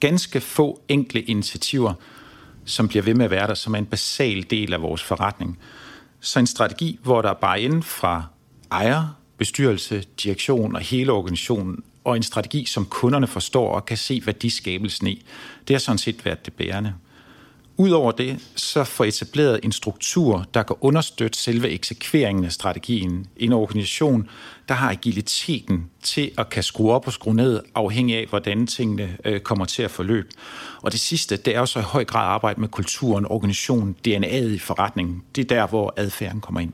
Ganske 0.00 0.40
få 0.40 0.82
enkle 0.88 1.22
initiativer, 1.22 1.94
som 2.64 2.88
bliver 2.88 3.02
ved 3.02 3.14
med 3.14 3.24
at 3.24 3.30
være 3.30 3.46
der, 3.46 3.54
som 3.54 3.74
er 3.74 3.78
en 3.78 3.86
basal 3.86 4.46
del 4.50 4.72
af 4.72 4.82
vores 4.82 5.02
forretning. 5.02 5.58
Så 6.20 6.38
en 6.38 6.46
strategi, 6.46 6.98
hvor 7.02 7.22
der 7.22 7.34
bare 7.34 7.60
inden 7.60 7.82
fra 7.82 8.24
ejer, 8.70 9.18
bestyrelse, 9.38 10.04
direktion 10.22 10.74
og 10.74 10.80
hele 10.80 11.12
organisationen 11.12 11.82
og 12.04 12.16
en 12.16 12.22
strategi, 12.22 12.64
som 12.64 12.86
kunderne 12.86 13.26
forstår 13.26 13.70
og 13.74 13.86
kan 13.86 13.96
se 13.96 14.22
værdiskabelsen 14.24 15.06
i. 15.06 15.24
Det 15.68 15.74
har 15.74 15.78
sådan 15.78 15.98
set 15.98 16.24
været 16.24 16.46
det 16.46 16.52
bærende. 16.52 16.94
Udover 17.80 18.12
det, 18.12 18.38
så 18.56 18.84
får 18.84 19.04
etableret 19.04 19.60
en 19.62 19.72
struktur, 19.72 20.46
der 20.54 20.62
kan 20.62 20.76
understøtte 20.80 21.38
selve 21.38 21.68
eksekveringen 21.68 22.44
af 22.44 22.52
strategien. 22.52 23.26
En 23.36 23.52
organisation, 23.52 24.28
der 24.68 24.74
har 24.74 24.90
agiliteten 24.90 25.90
til 26.02 26.30
at 26.38 26.50
kan 26.50 26.62
skrue 26.62 26.92
op 26.92 27.06
og 27.06 27.12
skrue 27.12 27.34
ned, 27.34 27.60
afhængig 27.74 28.16
af, 28.16 28.26
hvordan 28.26 28.66
tingene 28.66 29.16
øh, 29.24 29.40
kommer 29.40 29.64
til 29.64 29.82
at 29.82 29.90
forløbe. 29.90 30.28
Og 30.82 30.92
det 30.92 31.00
sidste, 31.00 31.36
det 31.36 31.56
er 31.56 31.60
også 31.60 31.78
i 31.78 31.82
høj 31.82 32.04
grad 32.04 32.26
arbejde 32.26 32.60
med 32.60 32.68
kulturen, 32.68 33.26
organisationen, 33.26 33.96
DNA'et 34.08 34.46
i 34.46 34.58
forretningen. 34.58 35.22
Det 35.36 35.50
er 35.50 35.54
der, 35.56 35.66
hvor 35.66 35.94
adfærden 35.96 36.40
kommer 36.40 36.60
ind. 36.60 36.72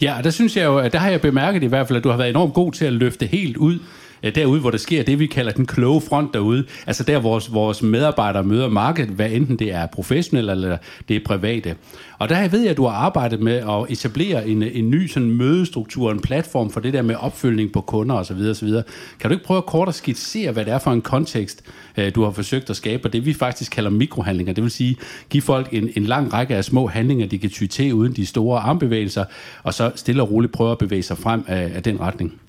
Ja, 0.00 0.16
og 0.18 0.24
der 0.24 0.30
synes 0.30 0.56
jeg 0.56 0.64
jo, 0.64 0.78
at 0.78 0.92
der 0.92 0.98
har 0.98 1.10
jeg 1.10 1.20
bemærket 1.20 1.62
i 1.62 1.66
hvert 1.66 1.88
fald, 1.88 1.96
at 1.96 2.04
du 2.04 2.08
har 2.08 2.16
været 2.16 2.30
enormt 2.30 2.54
god 2.54 2.72
til 2.72 2.84
at 2.84 2.92
løfte 2.92 3.26
helt 3.26 3.56
ud 3.56 3.78
Øh, 4.26 4.34
derude, 4.34 4.60
hvor 4.60 4.70
der 4.70 4.78
sker 4.78 5.02
det, 5.02 5.18
vi 5.18 5.26
kalder 5.26 5.52
den 5.52 5.66
kloge 5.66 6.00
front 6.00 6.34
derude. 6.34 6.64
Altså 6.86 7.02
der, 7.02 7.18
vores, 7.18 7.52
vores 7.52 7.82
medarbejdere 7.82 8.44
møder 8.44 8.68
markedet, 8.68 9.10
hvad 9.10 9.30
enten 9.30 9.58
det 9.58 9.72
er 9.72 9.86
professionelt 9.86 10.50
eller 10.50 10.76
det 11.08 11.16
er 11.16 11.20
private. 11.24 11.74
Og 12.18 12.28
der 12.28 12.48
ved 12.48 12.60
jeg, 12.60 12.70
at 12.70 12.76
du 12.76 12.86
har 12.86 12.96
arbejdet 12.96 13.40
med 13.40 13.54
at 13.54 13.92
etablere 13.92 14.48
en, 14.48 14.62
en 14.62 14.90
ny 14.90 15.06
sådan 15.06 15.30
mødestruktur, 15.30 16.10
en 16.10 16.20
platform 16.20 16.70
for 16.70 16.80
det 16.80 16.92
der 16.92 17.02
med 17.02 17.14
opfølgning 17.14 17.72
på 17.72 17.80
kunder 17.80 18.14
osv. 18.14 18.40
osv. 18.50 18.68
Kan 19.20 19.30
du 19.30 19.32
ikke 19.32 19.44
prøve 19.44 19.58
at 19.58 19.66
kort 19.66 19.88
at 19.88 19.94
skitsere, 19.94 20.52
hvad 20.52 20.64
det 20.64 20.72
er 20.72 20.78
for 20.78 20.92
en 20.92 21.02
kontekst, 21.02 21.62
øh, 21.96 22.14
du 22.14 22.24
har 22.24 22.30
forsøgt 22.30 22.70
at 22.70 22.76
skabe, 22.76 23.04
og 23.04 23.12
det 23.12 23.26
vi 23.26 23.34
faktisk 23.34 23.72
kalder 23.72 23.90
mikrohandlinger. 23.90 24.52
Det 24.52 24.62
vil 24.62 24.70
sige, 24.70 24.96
give 25.30 25.42
folk 25.42 25.68
en, 25.72 25.90
en 25.96 26.04
lang 26.04 26.32
række 26.32 26.56
af 26.56 26.64
små 26.64 26.86
handlinger, 26.86 27.26
de 27.26 27.38
kan 27.38 27.50
ty 27.50 27.66
til 27.66 27.94
uden 27.94 28.12
de 28.12 28.26
store 28.26 28.60
armbevægelser, 28.60 29.24
og 29.62 29.74
så 29.74 29.90
stille 29.94 30.22
og 30.22 30.30
roligt 30.30 30.52
prøve 30.52 30.72
at 30.72 30.78
bevæge 30.78 31.02
sig 31.02 31.18
frem 31.18 31.44
af, 31.46 31.72
af 31.74 31.82
den 31.82 32.00
retning. 32.00 32.40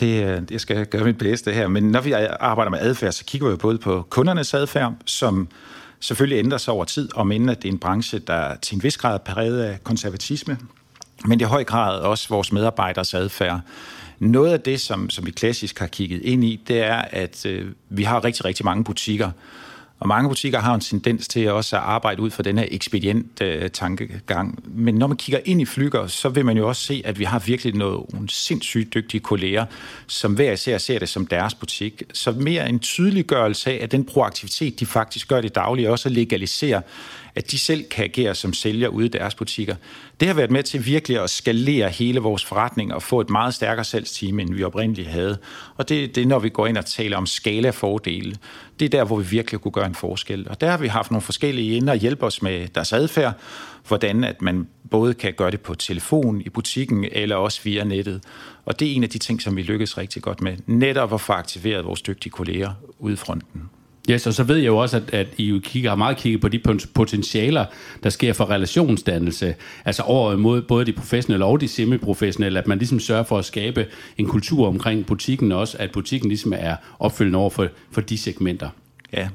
Det, 0.00 0.24
øh, 0.24 0.42
jeg 0.50 0.60
skal 0.60 0.86
gøre 0.86 1.04
mit 1.04 1.18
bedste 1.18 1.52
her, 1.52 1.68
men 1.68 1.82
når 1.82 2.00
vi 2.00 2.12
arbejder 2.40 2.70
med 2.70 2.78
adfærd, 2.78 3.12
så 3.12 3.24
kigger 3.24 3.46
vi 3.46 3.50
jo 3.50 3.56
både 3.56 3.78
på 3.78 4.06
kundernes 4.10 4.54
adfærd, 4.54 4.94
som, 5.06 5.48
selvfølgelig 6.02 6.38
ændrer 6.38 6.58
sig 6.58 6.74
over 6.74 6.84
tid, 6.84 7.08
om 7.14 7.32
inden 7.32 7.48
at 7.48 7.62
det 7.62 7.68
er 7.68 7.72
en 7.72 7.78
branche, 7.78 8.18
der 8.18 8.56
til 8.56 8.74
en 8.74 8.82
vis 8.82 8.96
grad 8.96 9.14
er 9.14 9.18
præget 9.18 9.62
af 9.62 9.84
konservatisme, 9.84 10.58
men 11.24 11.40
i 11.40 11.44
høj 11.44 11.64
grad 11.64 12.00
også 12.00 12.28
vores 12.28 12.52
medarbejderes 12.52 13.14
adfærd. 13.14 13.60
Noget 14.18 14.52
af 14.52 14.60
det, 14.60 14.80
som, 14.80 15.10
som 15.10 15.26
vi 15.26 15.30
klassisk 15.30 15.78
har 15.78 15.86
kigget 15.86 16.22
ind 16.22 16.44
i, 16.44 16.60
det 16.68 16.80
er, 16.80 17.02
at 17.10 17.46
øh, 17.46 17.72
vi 17.88 18.02
har 18.02 18.24
rigtig, 18.24 18.44
rigtig 18.44 18.64
mange 18.64 18.84
butikker, 18.84 19.30
og 20.02 20.08
mange 20.08 20.28
butikker 20.28 20.58
har 20.58 20.74
en 20.74 20.80
tendens 20.80 21.28
til 21.28 21.50
også 21.50 21.76
at 21.76 21.82
arbejde 21.82 22.22
ud 22.22 22.30
fra 22.30 22.42
den 22.42 22.58
her 22.58 22.66
ekspedient 22.70 23.42
øh, 23.42 23.70
tankegang. 23.70 24.64
Men 24.66 24.94
når 24.94 25.06
man 25.06 25.16
kigger 25.16 25.40
ind 25.44 25.60
i 25.60 25.64
flyger, 25.64 26.06
så 26.06 26.28
vil 26.28 26.44
man 26.44 26.56
jo 26.56 26.68
også 26.68 26.82
se, 26.82 27.02
at 27.04 27.18
vi 27.18 27.24
har 27.24 27.38
virkelig 27.38 27.74
nogle 27.74 28.28
sindssygt 28.28 28.94
dygtige 28.94 29.20
kolleger, 29.20 29.66
som 30.06 30.34
hver 30.34 30.52
især 30.52 30.78
ser 30.78 30.98
det 30.98 31.08
som 31.08 31.26
deres 31.26 31.54
butik. 31.54 32.02
Så 32.12 32.32
mere 32.32 32.68
en 32.68 32.78
tydeliggørelse 32.78 33.70
af, 33.70 33.78
at 33.82 33.92
den 33.92 34.04
proaktivitet, 34.04 34.80
de 34.80 34.86
faktisk 34.86 35.28
gør 35.28 35.40
det 35.40 35.54
daglige, 35.54 35.90
også 35.90 36.08
at 36.08 36.12
legalisere 36.12 36.82
at 37.34 37.50
de 37.50 37.58
selv 37.58 37.84
kan 37.84 38.04
agere 38.04 38.34
som 38.34 38.52
sælger 38.52 38.88
ude 38.88 39.06
i 39.06 39.08
deres 39.08 39.34
butikker. 39.34 39.74
Det 40.20 40.28
har 40.28 40.34
været 40.34 40.50
med 40.50 40.62
til 40.62 40.86
virkelig 40.86 41.22
at 41.22 41.30
skalere 41.30 41.88
hele 41.88 42.20
vores 42.20 42.44
forretning 42.44 42.94
og 42.94 43.02
få 43.02 43.20
et 43.20 43.30
meget 43.30 43.54
stærkere 43.54 43.84
salgsteam, 43.84 44.40
end 44.40 44.54
vi 44.54 44.64
oprindeligt 44.64 45.08
havde. 45.08 45.38
Og 45.76 45.88
det, 45.88 46.14
det 46.14 46.22
er, 46.22 46.26
når 46.26 46.38
vi 46.38 46.48
går 46.48 46.66
ind 46.66 46.76
og 46.76 46.86
taler 46.86 47.16
om 47.16 47.26
skalafordele. 47.26 48.36
Det 48.82 48.94
er 48.94 48.98
der, 48.98 49.04
hvor 49.04 49.16
vi 49.16 49.26
virkelig 49.26 49.60
kunne 49.60 49.72
gøre 49.72 49.86
en 49.86 49.94
forskel. 49.94 50.48
Og 50.48 50.60
der 50.60 50.70
har 50.70 50.78
vi 50.78 50.86
haft 50.86 51.10
nogle 51.10 51.22
forskellige 51.22 51.76
ind 51.76 51.88
og 51.88 51.96
hjælpe 51.96 52.26
os 52.26 52.42
med 52.42 52.68
deres 52.68 52.92
adfærd, 52.92 53.34
hvordan 53.88 54.24
at 54.24 54.42
man 54.42 54.68
både 54.90 55.14
kan 55.14 55.32
gøre 55.32 55.50
det 55.50 55.60
på 55.60 55.74
telefon, 55.74 56.40
i 56.40 56.48
butikken, 56.48 57.06
eller 57.12 57.36
også 57.36 57.60
via 57.64 57.84
nettet. 57.84 58.24
Og 58.64 58.80
det 58.80 58.88
er 58.88 58.94
en 58.94 59.02
af 59.02 59.08
de 59.08 59.18
ting, 59.18 59.42
som 59.42 59.56
vi 59.56 59.62
lykkedes 59.62 59.98
rigtig 59.98 60.22
godt 60.22 60.40
med. 60.40 60.56
Netop 60.66 61.14
at 61.14 61.20
få 61.20 61.32
aktiveret 61.32 61.84
vores 61.84 62.02
dygtige 62.02 62.30
kolleger 62.30 62.72
ude 62.98 63.12
i 63.12 63.16
fronten. 63.16 63.70
Yes, 64.10 64.26
og 64.26 64.34
så 64.34 64.42
ved 64.44 64.56
jeg 64.56 64.66
jo 64.66 64.76
også, 64.76 64.96
at, 64.96 65.14
at 65.14 65.26
I 65.36 65.44
jo 65.44 65.60
kigger, 65.64 65.90
har 65.90 65.96
meget 65.96 66.16
kigget 66.16 66.40
på 66.40 66.48
de 66.48 66.58
potentialer, 66.94 67.64
der 68.02 68.10
sker 68.10 68.32
for 68.32 68.50
relationsdannelse, 68.50 69.54
altså 69.84 70.02
over 70.02 70.36
mod 70.36 70.62
både 70.62 70.84
de 70.84 70.92
professionelle 70.92 71.44
og 71.44 71.60
de 71.60 71.68
semi-professionelle, 71.68 72.58
at 72.58 72.66
man 72.66 72.78
ligesom 72.78 73.00
sørger 73.00 73.22
for 73.22 73.38
at 73.38 73.44
skabe 73.44 73.86
en 74.18 74.26
kultur 74.26 74.66
omkring 74.66 75.06
butikken 75.06 75.52
også, 75.52 75.76
at 75.80 75.92
butikken 75.92 76.28
ligesom 76.28 76.52
er 76.56 76.76
opfølgende 76.98 77.38
over 77.38 77.50
for, 77.50 77.68
for 77.90 78.00
de 78.00 78.18
segmenter. 78.18 78.68
Ja, 79.12 79.28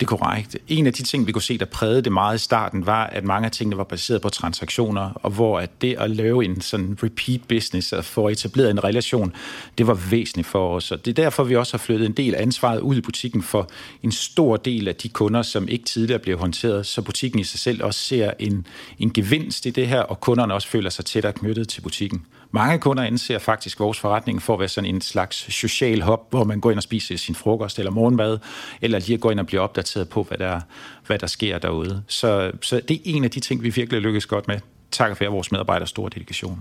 det 0.00 0.06
er 0.06 0.16
korrekt. 0.16 0.56
En 0.68 0.86
af 0.86 0.92
de 0.92 1.02
ting, 1.02 1.26
vi 1.26 1.32
kunne 1.32 1.42
se, 1.42 1.58
der 1.58 1.64
prægede 1.64 2.02
det 2.02 2.12
meget 2.12 2.36
i 2.36 2.38
starten, 2.38 2.86
var, 2.86 3.06
at 3.06 3.24
mange 3.24 3.46
af 3.46 3.52
tingene 3.52 3.76
var 3.76 3.84
baseret 3.84 4.22
på 4.22 4.28
transaktioner, 4.28 5.10
og 5.14 5.30
hvor 5.30 5.58
at 5.58 5.70
det 5.82 5.96
at 5.98 6.10
lave 6.10 6.44
en 6.44 6.60
sådan 6.60 6.98
repeat 7.02 7.40
business 7.48 7.92
og 7.92 8.04
få 8.04 8.28
etableret 8.28 8.70
en 8.70 8.84
relation, 8.84 9.32
det 9.78 9.86
var 9.86 9.94
væsentligt 10.10 10.48
for 10.48 10.76
os. 10.76 10.90
Og 10.90 11.04
det 11.04 11.18
er 11.18 11.22
derfor, 11.22 11.44
vi 11.44 11.56
også 11.56 11.72
har 11.72 11.78
flyttet 11.78 12.06
en 12.06 12.12
del 12.12 12.34
af 12.34 12.42
ansvaret 12.42 12.80
ud 12.80 12.96
i 12.96 13.00
butikken 13.00 13.42
for 13.42 13.70
en 14.02 14.12
stor 14.12 14.56
del 14.56 14.88
af 14.88 14.96
de 14.96 15.08
kunder, 15.08 15.42
som 15.42 15.68
ikke 15.68 15.84
tidligere 15.84 16.20
blev 16.20 16.38
håndteret, 16.38 16.86
så 16.86 17.02
butikken 17.02 17.40
i 17.40 17.44
sig 17.44 17.60
selv 17.60 17.84
også 17.84 18.00
ser 18.00 18.32
en, 18.38 18.66
en 18.98 19.12
gevinst 19.12 19.66
i 19.66 19.70
det 19.70 19.88
her, 19.88 20.00
og 20.00 20.20
kunderne 20.20 20.54
også 20.54 20.68
føler 20.68 20.90
sig 20.90 21.04
tættere 21.04 21.32
knyttet 21.32 21.68
til 21.68 21.80
butikken. 21.80 22.22
Mange 22.52 22.78
kunder 22.78 23.02
anser 23.02 23.38
faktisk 23.38 23.80
vores 23.80 24.00
forretning 24.00 24.42
for 24.42 24.54
at 24.54 24.60
være 24.60 24.68
sådan 24.68 24.94
en 24.94 25.00
slags 25.00 25.54
social 25.54 26.02
hop, 26.02 26.30
hvor 26.30 26.44
man 26.44 26.60
går 26.60 26.70
ind 26.70 26.78
og 26.78 26.82
spiser 26.82 27.16
sin 27.16 27.34
frokost 27.34 27.78
eller 27.78 27.90
morgenmad, 27.90 28.38
eller 28.80 28.98
lige 28.98 29.18
går 29.18 29.30
ind 29.30 29.40
og 29.40 29.46
bliver 29.46 29.62
opdateret 29.62 30.08
på, 30.08 30.22
hvad 30.22 30.38
der, 30.38 30.60
hvad 31.06 31.18
der 31.18 31.26
sker 31.26 31.58
derude. 31.58 32.02
Så, 32.08 32.52
så 32.62 32.80
det 32.88 32.96
er 32.96 33.00
en 33.04 33.24
af 33.24 33.30
de 33.30 33.40
ting, 33.40 33.62
vi 33.62 33.70
virkelig 33.70 34.00
lykkes 34.00 34.26
godt 34.26 34.48
med. 34.48 34.60
Tak 34.90 35.16
for 35.16 35.30
vores 35.30 35.52
medarbejders 35.52 35.88
store 35.88 36.10
dedikation. 36.14 36.60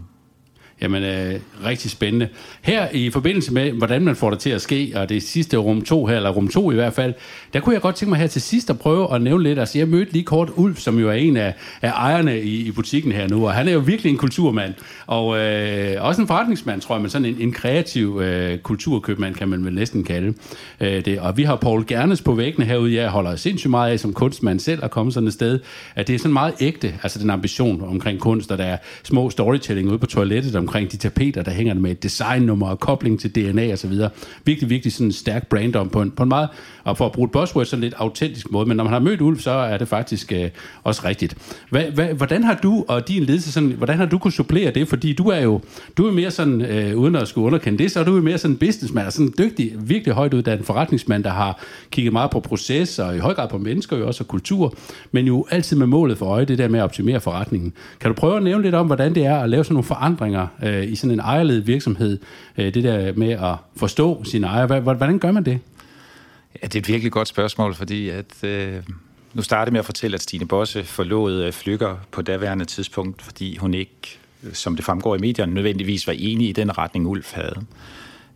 Jamen, 0.82 1.04
øh, 1.04 1.40
rigtig 1.66 1.92
spændende. 1.92 2.28
Her 2.62 2.88
i 2.94 3.10
forbindelse 3.10 3.54
med, 3.54 3.72
hvordan 3.72 4.02
man 4.02 4.16
får 4.16 4.30
det 4.30 4.40
til 4.40 4.50
at 4.50 4.62
ske, 4.62 4.92
og 4.96 5.10
det 5.10 5.24
sidste 5.24 5.58
rum 5.58 5.82
2 5.82 6.06
her, 6.06 6.16
eller 6.16 6.30
rum 6.30 6.48
2 6.48 6.72
i 6.72 6.76
hvert 6.76 6.94
fald, 6.94 7.14
der 7.54 7.60
kunne 7.60 7.74
jeg 7.74 7.82
godt 7.82 7.96
tænke 7.96 8.10
mig 8.10 8.20
her 8.20 8.28
til 8.28 8.42
sidst 8.42 8.70
at 8.70 8.80
prøve 8.80 9.16
at 9.16 9.22
nævne 9.22 9.44
lidt. 9.44 9.60
Altså, 9.60 9.78
jeg 9.78 9.88
mødte 9.88 10.12
lige 10.14 10.24
kort 10.24 10.50
Ulf, 10.56 10.78
som 10.78 11.00
jo 11.00 11.10
er 11.10 11.14
en 11.14 11.38
af, 11.38 11.54
af 11.82 11.90
ejerne 11.90 12.42
i, 12.42 12.68
i 12.68 12.72
butikken 12.72 13.12
her 13.12 13.28
nu, 13.28 13.46
og 13.48 13.54
han 13.54 13.68
er 13.68 13.72
jo 13.72 13.80
virkelig 13.80 14.10
en 14.10 14.18
kulturmand, 14.18 14.74
og 15.08 15.40
øh, 15.40 15.96
også 16.00 16.22
en 16.22 16.28
forretningsmand, 16.28 16.82
tror 16.82 16.96
jeg, 16.96 17.02
men 17.02 17.10
sådan 17.10 17.26
en, 17.26 17.36
en 17.40 17.52
kreativ 17.52 18.22
øh, 18.24 18.58
kulturkøbmand, 18.58 19.36
kan 19.36 19.50
man 19.50 19.66
vel 19.66 19.74
næsten 19.74 20.04
kalde 20.04 20.34
øh, 20.82 21.06
det. 21.06 21.20
Og 21.20 21.38
vi 21.38 21.44
har 21.44 21.56
Paul 21.56 21.86
Gernes 21.88 22.22
på 22.22 22.34
væggene 22.34 22.66
herude, 22.66 22.96
jeg 22.96 23.10
holder 23.10 23.36
sindssygt 23.36 23.72
meget 23.72 23.92
af 23.92 24.00
som 24.00 24.14
kunstmand 24.14 24.60
selv 24.60 24.84
at 24.84 24.92
komme 24.92 25.12
sådan 25.12 25.28
et 25.28 25.34
sted, 25.34 25.60
at 25.96 26.08
det 26.08 26.16
er 26.16 26.20
sådan 26.20 26.34
meget 26.34 26.54
ægte, 26.60 26.94
altså 27.04 27.20
den 27.20 27.30
ambition 27.30 27.82
omkring 27.82 28.20
kunst, 28.20 28.52
og 28.52 28.58
der 28.58 28.64
er 28.64 28.78
små 29.04 29.30
storytelling 29.30 29.90
ude 29.90 30.00
på 30.00 30.06
toilettet 30.06 30.56
omkring 30.70 30.92
de 30.92 30.98
tapeter, 30.98 31.44
der 31.44 31.52
hænger 31.52 31.74
med 31.74 31.92
et 31.92 32.04
designnummer 32.04 32.68
og 32.70 32.80
kobling 32.80 33.20
til 33.20 33.36
DNA 33.36 33.72
og 33.72 33.78
så 33.78 33.88
videre. 33.88 34.10
Virkelig, 34.46 34.70
virkelig 34.70 34.94
sådan 34.94 35.08
en 35.08 35.12
stærk 35.12 35.48
brand 35.48 35.76
om 35.76 35.90
på 35.90 36.02
en, 36.02 36.12
på 36.12 36.24
en 36.24 36.30
meget, 36.30 36.50
og 36.84 36.98
for 36.98 37.06
at 37.06 37.12
bruge 37.12 37.26
et 37.26 37.32
buzzword, 37.32 37.66
sådan 37.66 37.84
lidt 37.84 37.94
autentisk 37.98 38.52
måde. 38.52 38.66
Men 38.66 38.78
når 38.78 38.84
man 38.84 38.94
har 38.94 39.00
mødt 39.00 39.22
Ulf, 39.22 39.42
så 39.42 39.52
er 39.52 39.78
det 39.78 39.88
faktisk 39.88 40.32
øh, 40.32 40.50
også 40.84 41.02
rigtigt. 41.06 41.38
Hva, 41.70 41.90
hva, 41.90 42.14
hvordan 42.14 42.44
har 42.44 42.60
du 42.64 42.86
og 42.88 43.08
din 43.08 43.24
ledelse, 43.24 43.52
sådan, 43.52 43.70
hvordan 43.70 43.98
har 43.98 44.06
du 44.06 44.18
kunne 44.18 44.32
supplere 44.32 44.72
det? 44.72 44.88
Fordi 44.88 45.14
du 45.14 45.28
er 45.28 45.40
jo 45.40 45.62
du 45.98 46.08
er 46.08 46.12
mere 46.12 46.32
sådan, 46.32 46.62
øh, 46.62 46.98
uden 46.98 47.16
at 47.16 47.28
skulle 47.28 47.46
underkende 47.46 47.84
det, 47.84 47.92
så 47.92 48.00
er 48.00 48.04
du 48.04 48.12
mere 48.12 48.38
sådan 48.38 48.56
en 48.56 48.58
businessman, 48.58 49.06
og 49.06 49.14
sådan 49.14 49.28
en 49.28 49.34
dygtig, 49.38 49.74
virkelig 49.80 50.14
højt 50.14 50.34
uddannet 50.34 50.66
forretningsmand, 50.66 51.24
der 51.24 51.30
har 51.30 51.64
kigget 51.92 52.14
meget 52.14 52.32
på 52.32 52.40
proces, 52.40 53.00
og 53.00 53.16
i 53.16 53.20
høj 53.20 53.34
grad 53.34 53.50
på 53.50 53.58
mennesker, 53.58 53.98
jo 53.98 54.08
også 54.08 54.24
og 54.24 54.28
kultur, 54.28 54.74
men 55.12 55.26
jo 55.26 55.46
altid 55.50 55.78
med 55.78 55.88
målet 55.88 56.18
for 56.18 56.26
øje, 56.26 56.46
det 56.46 56.58
der 56.58 56.68
med 56.68 56.80
at 56.80 56.84
optimere 56.84 57.20
forretningen. 57.20 57.74
Kan 58.00 58.10
du 58.10 58.16
prøve 58.16 58.38
at 58.38 58.44
nævne 58.44 58.64
lidt 58.64 58.76
om, 58.76 58.86
hvordan 58.86 59.16
det 59.16 59.26
er 59.26 59.38
at 59.38 59.50
lave 59.50 59.64
sådan 59.64 59.74
nogle 59.74 59.84
forandringer 59.84 60.48
øh, 60.64 60.92
i 60.92 60.96
sådan 60.96 61.12
en 61.12 61.20
ejerledet 61.20 61.68
virksomhed, 61.68 62.20
øh, 62.58 62.74
det 62.74 62.84
der 62.84 63.14
med 63.14 63.32
at 63.32 63.56
forstå 63.76 64.24
sin 64.24 64.44
ejer. 64.44 64.80
Hvordan 64.80 65.20
gør 65.20 65.32
man 65.32 65.46
det? 65.46 65.60
Ja, 66.62 66.68
det 66.68 66.76
er 66.76 66.80
et 66.80 66.88
virkelig 66.88 67.12
godt 67.12 67.28
spørgsmål, 67.28 67.76
fordi 67.76 68.10
at, 68.10 68.44
øh, 68.44 68.84
nu 69.34 69.42
startede 69.42 69.72
med 69.72 69.80
at 69.80 69.86
fortælle, 69.86 70.16
at 70.16 70.22
Stine 70.22 70.48
Bosse 70.48 70.84
forlod 70.84 71.44
øh, 71.44 71.54
Flykker 71.54 71.98
på 72.12 72.22
daværende 72.22 72.66
tidspunkt, 72.66 73.22
fordi 73.22 73.58
hun 73.58 73.74
ikke, 73.74 74.20
øh, 74.44 74.54
som 74.54 74.76
det 74.76 74.86
fremgår 74.86 75.16
i 75.16 75.20
medierne, 75.20 75.54
nødvendigvis 75.54 76.08
var 76.08 76.14
enig 76.18 76.50
i 76.50 76.52
den 76.52 76.78
retning, 76.78 77.08
Ulf 77.08 77.34
havde. 77.34 77.66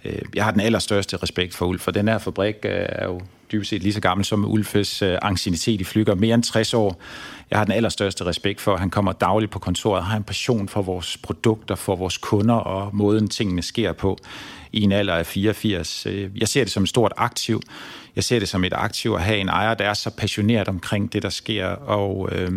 Øh, 0.06 0.22
jeg 0.36 0.44
har 0.44 0.52
den 0.52 0.62
allerstørste 0.62 1.18
respekt 1.18 1.56
for 1.56 1.66
Ulf, 1.66 1.82
for 1.82 1.92
den 1.92 2.08
her 2.08 2.18
fabrik 2.18 2.56
er 2.64 3.06
jo 3.06 3.22
dybest 3.52 3.70
set 3.70 3.84
lige 3.84 3.94
så 3.94 4.02
gammel 4.02 4.26
som 4.26 4.46
Ulfes 4.46 5.02
øh, 5.02 5.18
ancienitet 5.22 5.82
i 5.82 5.84
Flykker, 5.84 6.16
mere 6.16 6.36
end 6.36 6.44
60 6.44 6.74
år. 6.74 7.02
Jeg 7.54 7.60
har 7.60 7.66
den 7.66 7.74
allerstørste 7.74 8.26
respekt 8.26 8.62
for, 8.62 8.74
at 8.74 8.80
han 8.80 8.90
kommer 8.90 9.12
dagligt 9.12 9.52
på 9.52 9.60
kontoret, 9.60 10.04
har 10.04 10.18
en 10.18 10.24
passion 10.24 10.70
for 10.70 10.82
vores 10.82 11.18
produkter, 11.18 11.76
for 11.76 11.96
vores 11.96 12.18
kunder 12.18 12.56
og 12.56 12.96
måden 12.96 13.28
tingene 13.28 13.62
sker 13.62 13.94
på 13.94 14.18
i 14.72 14.82
en 14.82 14.92
alder 14.92 15.14
af 15.14 15.26
84. 15.26 16.06
Øh, 16.06 16.30
jeg 16.36 16.48
ser 16.48 16.64
det 16.64 16.72
som 16.72 16.84
et 16.84 16.90
stort 16.90 17.14
aktiv. 17.18 17.62
Jeg 18.16 18.24
ser 18.24 18.40
det 18.40 18.50
som 18.50 18.64
et 18.64 18.74
aktiv 18.74 19.12
at 19.12 19.22
have 19.22 19.38
en 19.38 19.50
ejer, 19.50 19.74
der 19.74 19.86
er 19.86 19.94
så 19.94 20.10
passioneret 20.10 20.68
omkring 20.68 21.14
det, 21.14 21.24
der 21.24 21.30
sker, 21.30 21.66
og 21.68 22.30
øh, 22.32 22.52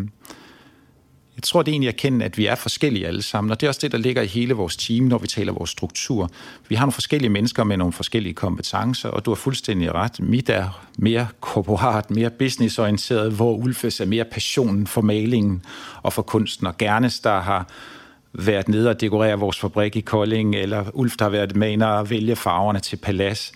jeg 1.36 1.42
tror, 1.42 1.62
det 1.62 1.70
er 1.70 1.72
egentlig 1.72 1.88
at 1.88 1.96
kende, 1.96 2.24
at 2.24 2.38
vi 2.38 2.46
er 2.46 2.54
forskellige 2.54 3.06
alle 3.06 3.22
sammen, 3.22 3.50
og 3.50 3.60
det 3.60 3.66
er 3.66 3.68
også 3.70 3.80
det, 3.82 3.92
der 3.92 3.98
ligger 3.98 4.22
i 4.22 4.26
hele 4.26 4.54
vores 4.54 4.76
team, 4.76 5.04
når 5.04 5.18
vi 5.18 5.26
taler 5.26 5.52
vores 5.52 5.70
struktur. 5.70 6.30
Vi 6.68 6.74
har 6.74 6.84
nogle 6.84 6.92
forskellige 6.92 7.30
mennesker 7.30 7.64
med 7.64 7.76
nogle 7.76 7.92
forskellige 7.92 8.34
kompetencer, 8.34 9.08
og 9.08 9.24
du 9.24 9.30
har 9.30 9.34
fuldstændig 9.34 9.94
ret. 9.94 10.20
Mit 10.20 10.50
er 10.50 10.86
mere 10.98 11.26
korporat, 11.40 12.10
mere 12.10 12.30
businessorienteret, 12.30 13.32
hvor 13.32 13.52
Ulfes 13.52 14.00
er 14.00 14.06
mere 14.06 14.24
passionen 14.24 14.86
for 14.86 15.00
malingen 15.00 15.62
og 16.02 16.12
for 16.12 16.22
kunsten, 16.22 16.66
og 16.66 16.78
Gernes, 16.78 17.20
der 17.20 17.40
har 17.40 17.68
været 18.32 18.68
nede 18.68 18.90
og 18.90 19.00
dekorere 19.00 19.38
vores 19.38 19.58
fabrik 19.58 19.96
i 19.96 20.00
Kolding, 20.00 20.54
eller 20.54 20.84
Ulf, 20.94 21.16
der 21.16 21.24
har 21.24 21.30
været 21.30 21.56
med 21.56 21.82
og 21.82 22.10
vælge 22.10 22.36
farverne 22.36 22.80
til 22.80 22.96
Palas 22.96 23.52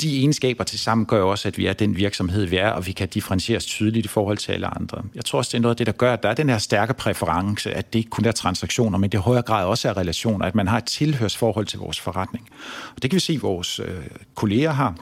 de 0.00 0.18
egenskaber 0.18 0.64
til 0.64 0.78
sammen 0.78 1.06
gør 1.06 1.18
jo 1.18 1.30
også, 1.30 1.48
at 1.48 1.58
vi 1.58 1.66
er 1.66 1.72
den 1.72 1.96
virksomhed, 1.96 2.44
vi 2.44 2.56
er, 2.56 2.70
og 2.70 2.86
vi 2.86 2.92
kan 2.92 3.08
differentieres 3.08 3.66
tydeligt 3.66 4.06
i 4.06 4.08
forhold 4.08 4.38
til 4.38 4.52
alle 4.52 4.66
andre. 4.66 5.02
Jeg 5.14 5.24
tror 5.24 5.38
også, 5.38 5.48
det 5.48 5.58
er 5.58 5.62
noget 5.62 5.74
af 5.74 5.76
det, 5.76 5.86
der 5.86 5.92
gør, 5.92 6.12
at 6.12 6.22
der 6.22 6.28
er 6.28 6.34
den 6.34 6.48
her 6.48 6.58
stærke 6.58 6.94
præference, 6.94 7.72
at 7.72 7.92
det 7.92 7.98
ikke 7.98 8.10
kun 8.10 8.24
er 8.24 8.32
transaktioner, 8.32 8.98
men 8.98 9.10
det 9.10 9.18
i 9.18 9.20
højere 9.20 9.42
grad 9.42 9.66
også 9.66 9.88
er 9.88 9.96
relationer, 9.96 10.46
at 10.46 10.54
man 10.54 10.68
har 10.68 10.78
et 10.78 10.84
tilhørsforhold 10.84 11.66
til 11.66 11.78
vores 11.78 12.00
forretning. 12.00 12.48
Og 12.96 13.02
det 13.02 13.10
kan 13.10 13.14
vi 13.14 13.20
se, 13.20 13.32
at 13.32 13.42
vores 13.42 13.80
øh, 13.80 13.86
kolleger 14.34 14.72
har 14.72 14.94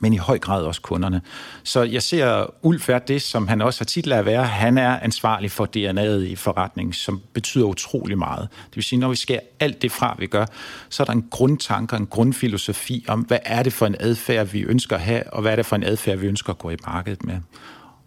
men 0.00 0.12
i 0.12 0.16
høj 0.16 0.38
grad 0.38 0.62
også 0.62 0.80
kunderne. 0.80 1.20
Så 1.62 1.82
jeg 1.82 2.02
ser 2.02 2.54
Ulf 2.62 2.88
er 2.88 2.98
det, 2.98 3.22
som 3.22 3.48
han 3.48 3.62
også 3.62 3.80
har 3.80 3.84
titler 3.84 4.18
at 4.18 4.26
være. 4.26 4.44
Han 4.44 4.78
er 4.78 4.98
ansvarlig 5.00 5.50
for 5.50 5.68
DNA'et 5.76 6.30
i 6.30 6.36
forretningen, 6.36 6.92
som 6.92 7.22
betyder 7.32 7.64
utrolig 7.64 8.18
meget. 8.18 8.48
Det 8.66 8.76
vil 8.76 8.84
sige, 8.84 8.98
når 8.98 9.08
vi 9.08 9.16
skærer 9.16 9.40
alt 9.60 9.82
det 9.82 9.92
fra, 9.92 10.16
vi 10.18 10.26
gør, 10.26 10.46
så 10.88 11.02
er 11.02 11.04
der 11.04 11.12
en 11.12 11.26
grundtanke, 11.30 11.96
en 11.96 12.06
grundfilosofi 12.06 13.04
om, 13.08 13.20
hvad 13.20 13.38
er 13.44 13.62
det 13.62 13.72
for 13.72 13.86
en 13.86 13.96
adfærd, 14.00 14.46
vi 14.46 14.60
ønsker 14.60 14.96
at 14.96 15.02
have, 15.02 15.22
og 15.32 15.42
hvad 15.42 15.52
er 15.52 15.56
det 15.56 15.66
for 15.66 15.76
en 15.76 15.84
adfærd, 15.84 16.18
vi 16.18 16.26
ønsker 16.26 16.50
at 16.52 16.58
gå 16.58 16.70
i 16.70 16.76
markedet 16.86 17.24
med. 17.24 17.40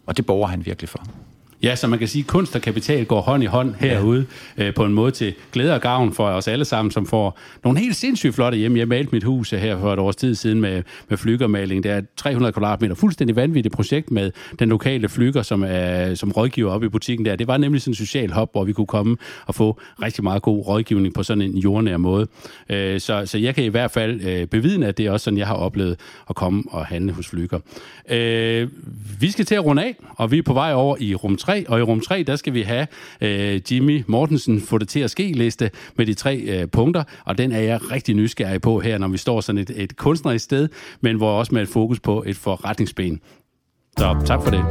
Og 0.06 0.16
det 0.16 0.26
borger 0.26 0.48
han 0.48 0.66
virkelig 0.66 0.88
for. 0.88 1.04
Ja, 1.62 1.76
så 1.76 1.86
man 1.86 1.98
kan 1.98 2.08
sige, 2.08 2.22
at 2.22 2.26
kunst 2.26 2.56
og 2.56 2.62
kapital 2.62 3.04
går 3.04 3.20
hånd 3.20 3.42
i 3.42 3.46
hånd 3.46 3.74
herude 3.74 4.26
ja. 4.58 4.66
øh, 4.66 4.74
på 4.74 4.84
en 4.84 4.92
måde 4.92 5.10
til 5.10 5.34
glæde 5.52 5.74
og 5.74 5.80
gavn 5.80 6.12
for 6.12 6.28
os 6.28 6.48
alle 6.48 6.64
sammen, 6.64 6.92
som 6.92 7.06
får 7.06 7.38
nogle 7.64 7.78
helt 7.78 7.96
sindssygt 7.96 8.34
flotte 8.34 8.58
hjem. 8.58 8.76
Jeg 8.76 8.88
malte 8.88 9.12
mit 9.12 9.24
hus 9.24 9.50
her 9.50 9.80
for 9.80 9.92
et 9.92 9.98
års 9.98 10.16
tid 10.16 10.34
siden 10.34 10.60
med, 10.60 10.82
med 11.08 11.18
flygermaling. 11.18 11.82
Det 11.82 11.90
er 11.90 12.00
300 12.16 12.52
kvadratmeter. 12.52 12.94
Fuldstændig 12.94 13.36
vanvittigt 13.36 13.74
projekt 13.74 14.10
med 14.10 14.30
den 14.58 14.68
lokale 14.68 15.08
flyger, 15.08 15.42
som, 15.42 15.64
er, 15.66 16.14
som 16.14 16.32
rådgiver 16.32 16.72
op 16.72 16.84
i 16.84 16.88
butikken 16.88 17.26
der. 17.26 17.36
Det 17.36 17.46
var 17.46 17.56
nemlig 17.56 17.82
sådan 17.82 17.90
en 17.90 17.94
social 17.94 18.30
hop, 18.30 18.52
hvor 18.52 18.64
vi 18.64 18.72
kunne 18.72 18.86
komme 18.86 19.16
og 19.46 19.54
få 19.54 19.80
rigtig 20.02 20.24
meget 20.24 20.42
god 20.42 20.66
rådgivning 20.66 21.14
på 21.14 21.22
sådan 21.22 21.42
en 21.42 21.58
jordnær 21.58 21.96
måde. 21.96 22.26
Øh, 22.68 23.00
så, 23.00 23.22
så 23.26 23.38
jeg 23.38 23.54
kan 23.54 23.64
i 23.64 23.68
hvert 23.68 23.90
fald 23.90 24.20
øh, 24.20 24.46
bevidne, 24.46 24.86
at 24.86 24.98
det 24.98 25.06
er 25.06 25.10
også 25.10 25.24
sådan, 25.24 25.38
jeg 25.38 25.46
har 25.46 25.54
oplevet 25.54 26.00
at 26.30 26.36
komme 26.36 26.62
og 26.70 26.86
handle 26.86 27.12
hos 27.12 27.28
flyger. 27.28 27.58
Øh, 28.10 28.68
vi 29.20 29.30
skal 29.30 29.44
til 29.44 29.54
at 29.54 29.64
runde 29.64 29.84
af, 29.84 29.96
og 30.16 30.30
vi 30.30 30.38
er 30.38 30.42
på 30.42 30.52
vej 30.52 30.72
over 30.72 30.96
i 31.00 31.14
rum 31.14 31.36
3, 31.36 31.47
og 31.48 31.78
i 31.78 31.82
rum 31.82 32.00
3, 32.00 32.22
der 32.22 32.36
skal 32.36 32.54
vi 32.54 32.62
have 32.62 32.86
øh, 33.20 33.60
Jimmy 33.70 34.04
Mortensen 34.06 34.60
få 34.60 34.78
det 34.78 34.88
til 34.88 35.00
at 35.00 35.10
ske 35.10 35.32
liste 35.32 35.70
med 35.96 36.06
de 36.06 36.14
tre 36.14 36.36
øh, 36.36 36.66
punkter, 36.66 37.04
og 37.24 37.38
den 37.38 37.52
er 37.52 37.60
jeg 37.60 37.90
rigtig 37.92 38.14
nysgerrig 38.14 38.60
på 38.60 38.80
her, 38.80 38.98
når 38.98 39.08
vi 39.08 39.18
står 39.18 39.40
sådan 39.40 39.58
et, 39.58 39.70
et 39.74 39.96
kunstnerisk 39.96 40.44
sted, 40.44 40.68
men 41.00 41.16
hvor 41.16 41.38
også 41.38 41.54
med 41.54 41.62
et 41.62 41.68
fokus 41.68 42.00
på 42.00 42.24
et 42.26 42.36
forretningsben. 42.36 43.20
Så 43.98 44.22
tak 44.26 44.42
for 44.42 44.50
det. 44.50 44.64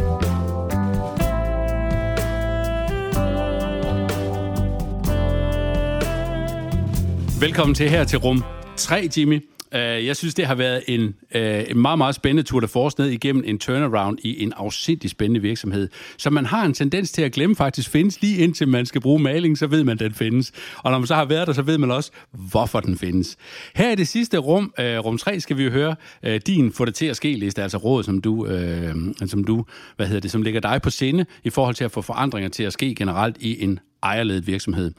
Velkommen 7.42 7.76
til 7.76 7.90
her 7.90 8.04
til 8.04 8.20
rum 8.20 8.44
3, 8.78 9.10
Jimmy. 9.18 9.57
Øh, 9.76 10.06
jeg 10.06 10.16
synes, 10.16 10.34
det 10.34 10.46
har 10.46 10.56
været 10.56 10.84
en, 10.88 11.16
øh, 11.36 11.64
en 11.70 11.80
meget, 11.80 11.98
meget 11.98 12.16
spændende 12.16 12.44
tur 12.44 12.60
der 12.60 12.68
force 12.68 12.96
ned 13.00 13.10
igennem 13.10 13.44
en 13.46 13.60
turnaround 13.60 14.18
i 14.24 14.44
en 14.44 14.54
afsindig 14.58 15.10
spændende 15.10 15.42
virksomhed, 15.42 15.90
som 16.18 16.34
man 16.34 16.46
har 16.46 16.66
en 16.66 16.74
tendens 16.74 17.12
til 17.12 17.22
at 17.22 17.32
glemme 17.32 17.56
faktisk 17.56 17.90
findes 17.90 18.22
lige 18.22 18.38
indtil 18.38 18.68
man 18.68 18.86
skal 18.86 19.02
bruge 19.02 19.20
maling, 19.20 19.58
så 19.58 19.68
ved 19.68 19.84
man, 19.84 19.98
den 19.98 20.14
findes. 20.14 20.52
Og 20.78 20.92
når 20.92 21.00
man 21.00 21.08
så 21.08 21.16
har 21.16 21.26
været 21.26 21.48
der, 21.48 21.54
så 21.54 21.62
ved 21.62 21.78
man 21.78 21.92
også, 21.92 22.12
hvorfor 22.32 22.80
den 22.80 22.98
findes. 22.98 23.38
Her 23.76 23.92
i 23.92 23.96
det 23.96 24.08
sidste 24.08 24.38
rum, 24.38 24.74
øh, 24.80 24.98
rum 24.98 25.18
3, 25.18 25.40
skal 25.40 25.58
vi 25.58 25.64
jo 25.64 25.72
høre 25.72 25.96
øh, 26.24 26.42
din 26.48 26.72
få 26.72 26.86
det 26.86 26.96
til 26.96 27.06
at 27.06 27.16
ske 27.16 27.34
liste, 27.34 27.64
altså 27.64 27.78
råd, 27.78 28.04
som 28.04 28.22
du, 28.22 28.46
øh, 28.46 28.96
som 29.26 29.44
du, 29.44 29.66
hvad 29.96 30.08
hedder 30.08 30.22
det, 30.22 30.32
som 30.32 30.42
ligger 30.42 30.60
dig 30.60 30.82
på 30.82 30.90
sinde 30.90 31.26
i 31.44 31.50
forhold 31.50 31.76
til 31.76 31.84
at 31.84 31.92
få 31.92 32.02
forandringer 32.02 32.50
til 32.50 32.64
at 32.64 32.74
ske 32.74 32.96
generelt 32.96 33.38
i 33.40 33.64
en 33.64 33.80
ejerledet 34.04 34.48
virksomhed. 34.48 34.92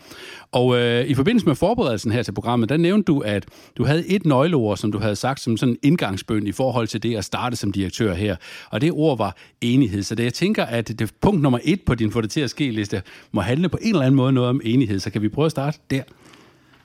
Og 0.53 0.79
øh, 0.79 1.05
i 1.05 1.15
forbindelse 1.15 1.47
med 1.47 1.55
forberedelsen 1.55 2.13
her 2.13 2.23
til 2.23 2.33
programmet, 2.33 2.69
der 2.69 2.77
nævnte 2.77 3.13
du, 3.13 3.21
at 3.21 3.47
du 3.77 3.85
havde 3.85 4.09
et 4.09 4.27
nøgleord, 4.27 4.77
som 4.77 4.93
du 4.93 4.99
havde 4.99 5.17
sagt 5.17 5.41
som 5.41 5.57
sådan 5.57 5.73
en 5.73 5.79
indgangsbøn 5.83 6.47
i 6.47 6.53
forhold 6.53 6.89
til 6.89 7.03
det 7.03 7.17
at 7.17 7.25
starte 7.25 7.57
som 7.57 7.73
direktør 7.73 8.15
her. 8.15 8.37
Og 8.71 8.81
det 8.81 8.93
ord 8.93 9.19
var 9.19 9.37
enighed. 9.61 10.03
Så 10.03 10.15
det, 10.15 10.25
jeg 10.25 10.35
tænker, 10.35 10.65
at 10.65 10.89
det 10.89 11.13
punkt 11.21 11.43
nummer 11.43 11.59
et 11.65 11.83
på 11.83 11.95
din 11.95 12.13
få 12.13 12.21
det 12.21 12.31
til 12.31 12.41
at 12.41 12.51
ske 12.51 12.71
liste 12.71 13.03
må 13.33 13.41
handle 13.41 13.69
på 13.69 13.79
en 13.83 13.89
eller 13.89 14.03
anden 14.03 14.17
måde 14.17 14.33
noget 14.33 14.51
om 14.51 14.61
enighed. 14.65 15.01
Så 15.01 15.11
kan 15.11 15.23
vi 15.23 15.29
prøve 15.29 15.47
at 15.47 15.51
starte 15.51 15.79
der? 15.91 16.03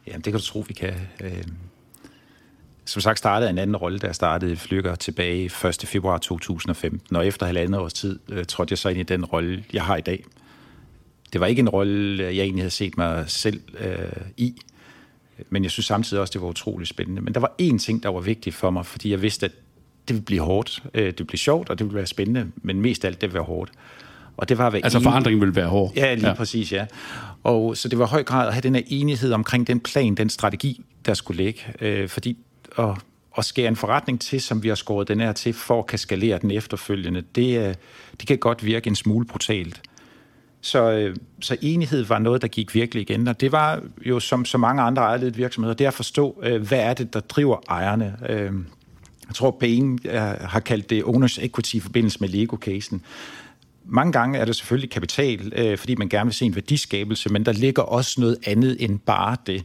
Jamen, 0.07 0.21
det 0.21 0.33
kan 0.33 0.33
du 0.33 0.45
tro, 0.45 0.65
vi 0.67 0.73
kan. 0.73 0.93
Øh, 1.21 1.43
som 2.85 3.01
sagt 3.01 3.17
startede 3.19 3.49
en 3.49 3.57
anden 3.57 3.75
rolle, 3.75 3.99
der 3.99 4.11
startede 4.11 4.55
Flykker 4.55 4.95
tilbage 4.95 5.45
1. 5.45 5.83
februar 5.85 6.17
2015, 6.17 7.15
og 7.15 7.27
efter 7.27 7.45
halvandet 7.45 7.81
års 7.81 7.93
tid 7.93 8.19
øh, 8.29 8.45
trådte 8.45 8.71
jeg 8.71 8.77
så 8.77 8.89
ind 8.89 8.99
i 8.99 9.03
den 9.03 9.25
rolle, 9.25 9.63
jeg 9.73 9.83
har 9.83 9.97
i 9.97 10.01
dag 10.01 10.23
det 11.33 11.41
var 11.41 11.47
ikke 11.47 11.59
en 11.59 11.69
rolle, 11.69 12.23
jeg 12.23 12.31
egentlig 12.43 12.63
havde 12.63 12.71
set 12.71 12.97
mig 12.97 13.23
selv 13.27 13.61
øh, 13.79 13.97
i. 14.37 14.55
Men 15.49 15.63
jeg 15.63 15.71
synes 15.71 15.85
samtidig 15.85 16.21
også, 16.21 16.31
det 16.31 16.41
var 16.41 16.47
utrolig 16.47 16.87
spændende. 16.87 17.21
Men 17.21 17.33
der 17.33 17.39
var 17.39 17.53
én 17.61 17.77
ting, 17.77 18.03
der 18.03 18.09
var 18.09 18.19
vigtig 18.19 18.53
for 18.53 18.69
mig, 18.69 18.85
fordi 18.85 19.11
jeg 19.11 19.21
vidste, 19.21 19.45
at 19.45 19.51
det 20.07 20.13
ville 20.15 20.25
blive 20.25 20.41
hårdt. 20.41 20.83
Øh, 20.93 21.05
det 21.05 21.05
ville 21.05 21.25
blive 21.25 21.39
sjovt, 21.39 21.69
og 21.69 21.79
det 21.79 21.85
ville 21.85 21.95
være 21.97 22.07
spændende, 22.07 22.51
men 22.55 22.81
mest 22.81 23.05
af 23.05 23.09
alt, 23.09 23.21
det 23.21 23.29
ville 23.29 23.33
være 23.33 23.43
hårdt. 23.43 23.71
Og 24.37 24.49
det 24.49 24.57
var 24.57 24.67
at 24.67 24.75
altså 24.83 24.99
forandringen 24.99 25.41
ville 25.41 25.55
være 25.55 25.67
hård? 25.67 25.91
Ja, 25.95 26.13
lige 26.13 26.27
ja. 26.27 26.33
præcis, 26.33 26.71
ja. 26.71 26.85
Og 27.43 27.77
så 27.77 27.89
det 27.89 27.99
var 27.99 28.05
i 28.05 28.09
høj 28.09 28.23
grad 28.23 28.47
at 28.47 28.53
have 28.53 28.61
den 28.61 28.75
her 28.75 28.81
enighed 28.87 29.31
omkring 29.31 29.67
den 29.67 29.79
plan, 29.79 30.15
den 30.15 30.29
strategi, 30.29 30.81
der 31.05 31.13
skulle 31.13 31.43
ligge. 31.43 31.61
Øh, 31.81 32.09
fordi 32.09 32.37
at, 32.77 32.89
at 33.37 33.45
skære 33.45 33.67
en 33.67 33.75
forretning 33.75 34.21
til, 34.21 34.41
som 34.41 34.63
vi 34.63 34.67
har 34.67 34.75
skåret 34.75 35.07
den 35.07 35.19
her 35.19 35.31
til, 35.31 35.53
for 35.53 35.79
at 35.79 35.87
kan 35.87 35.99
skalere 35.99 36.39
den 36.39 36.51
efterfølgende, 36.51 37.23
det, 37.35 37.77
det 38.19 38.27
kan 38.27 38.37
godt 38.37 38.65
virke 38.65 38.87
en 38.87 38.95
smule 38.95 39.25
brutalt. 39.25 39.81
Så, 40.63 40.91
øh, 40.91 41.15
så 41.41 41.57
enighed 41.61 42.03
var 42.03 42.19
noget, 42.19 42.41
der 42.41 42.47
gik 42.47 42.75
virkelig 42.75 43.01
igen, 43.01 43.27
og 43.27 43.41
det 43.41 43.51
var 43.51 43.81
jo 44.05 44.19
som 44.19 44.45
så 44.45 44.57
mange 44.57 44.81
andre 44.81 45.01
ejerledede 45.01 45.35
virksomheder, 45.35 45.73
det 45.75 45.85
at 45.85 45.93
forstå, 45.93 46.41
øh, 46.43 46.67
hvad 46.67 46.79
er 46.79 46.93
det, 46.93 47.13
der 47.13 47.19
driver 47.19 47.57
ejerne. 47.69 48.17
Øh, 48.29 48.51
jeg 49.27 49.35
tror, 49.35 49.51
Bain 49.51 49.99
øh, 50.05 50.21
har 50.21 50.59
kaldt 50.59 50.89
det 50.89 51.03
owners 51.03 51.37
equity 51.37 51.75
i 51.75 51.79
forbindelse 51.79 52.17
med 52.19 52.29
Lego-casen. 52.29 53.01
Mange 53.85 54.11
gange 54.11 54.39
er 54.39 54.45
det 54.45 54.55
selvfølgelig 54.55 54.89
kapital, 54.89 55.53
øh, 55.55 55.77
fordi 55.77 55.95
man 55.95 56.09
gerne 56.09 56.25
vil 56.25 56.33
se 56.33 56.45
en 56.45 56.55
værdiskabelse, 56.55 57.29
men 57.29 57.45
der 57.45 57.51
ligger 57.51 57.81
også 57.81 58.21
noget 58.21 58.37
andet 58.47 58.77
end 58.79 58.99
bare 58.99 59.37
det. 59.47 59.63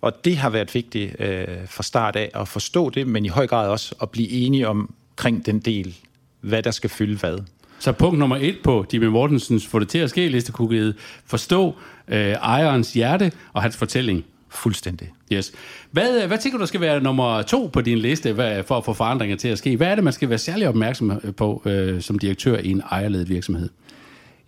Og 0.00 0.24
det 0.24 0.36
har 0.36 0.50
været 0.50 0.74
vigtigt 0.74 1.20
øh, 1.20 1.46
fra 1.66 1.82
start 1.82 2.16
af 2.16 2.30
at 2.34 2.48
forstå 2.48 2.90
det, 2.90 3.06
men 3.06 3.24
i 3.24 3.28
høj 3.28 3.46
grad 3.46 3.68
også 3.68 3.94
at 4.02 4.10
blive 4.10 4.30
enige 4.30 4.68
omkring 4.68 5.46
den 5.46 5.60
del, 5.60 5.96
hvad 6.40 6.62
der 6.62 6.70
skal 6.70 6.90
fylde 6.90 7.18
hvad. 7.18 7.38
Så 7.82 7.92
punkt 7.92 8.18
nummer 8.18 8.36
et 8.36 8.56
på 8.64 8.86
Jimmy 8.92 9.06
Mortensens 9.06 9.66
få 9.66 9.78
det 9.78 9.88
til 9.88 9.98
at 9.98 10.10
ske 10.10 10.28
liste 10.28 10.52
kunne 10.52 10.94
forstå 11.26 11.74
øh, 12.08 12.30
ejerens 12.30 12.92
hjerte 12.92 13.32
og 13.52 13.62
hans 13.62 13.76
fortælling. 13.76 14.24
Fuldstændig. 14.48 15.12
Yes. 15.32 15.52
Hvad, 15.90 16.26
hvad 16.26 16.38
tænker 16.38 16.58
du, 16.58 16.60
der 16.60 16.66
skal 16.66 16.80
være 16.80 17.00
nummer 17.00 17.42
to 17.42 17.70
på 17.72 17.80
din 17.80 17.98
liste 17.98 18.32
hvad, 18.32 18.62
for 18.62 18.76
at 18.76 18.84
få 18.84 18.92
forandringer 18.92 19.36
til 19.36 19.48
at 19.48 19.58
ske? 19.58 19.76
Hvad 19.76 19.86
er 19.86 19.94
det, 19.94 20.04
man 20.04 20.12
skal 20.12 20.28
være 20.28 20.38
særlig 20.38 20.68
opmærksom 20.68 21.20
på 21.36 21.62
øh, 21.64 22.02
som 22.02 22.18
direktør 22.18 22.58
i 22.58 22.68
en 22.68 22.82
ejerledet 22.90 23.28
virksomhed? 23.28 23.68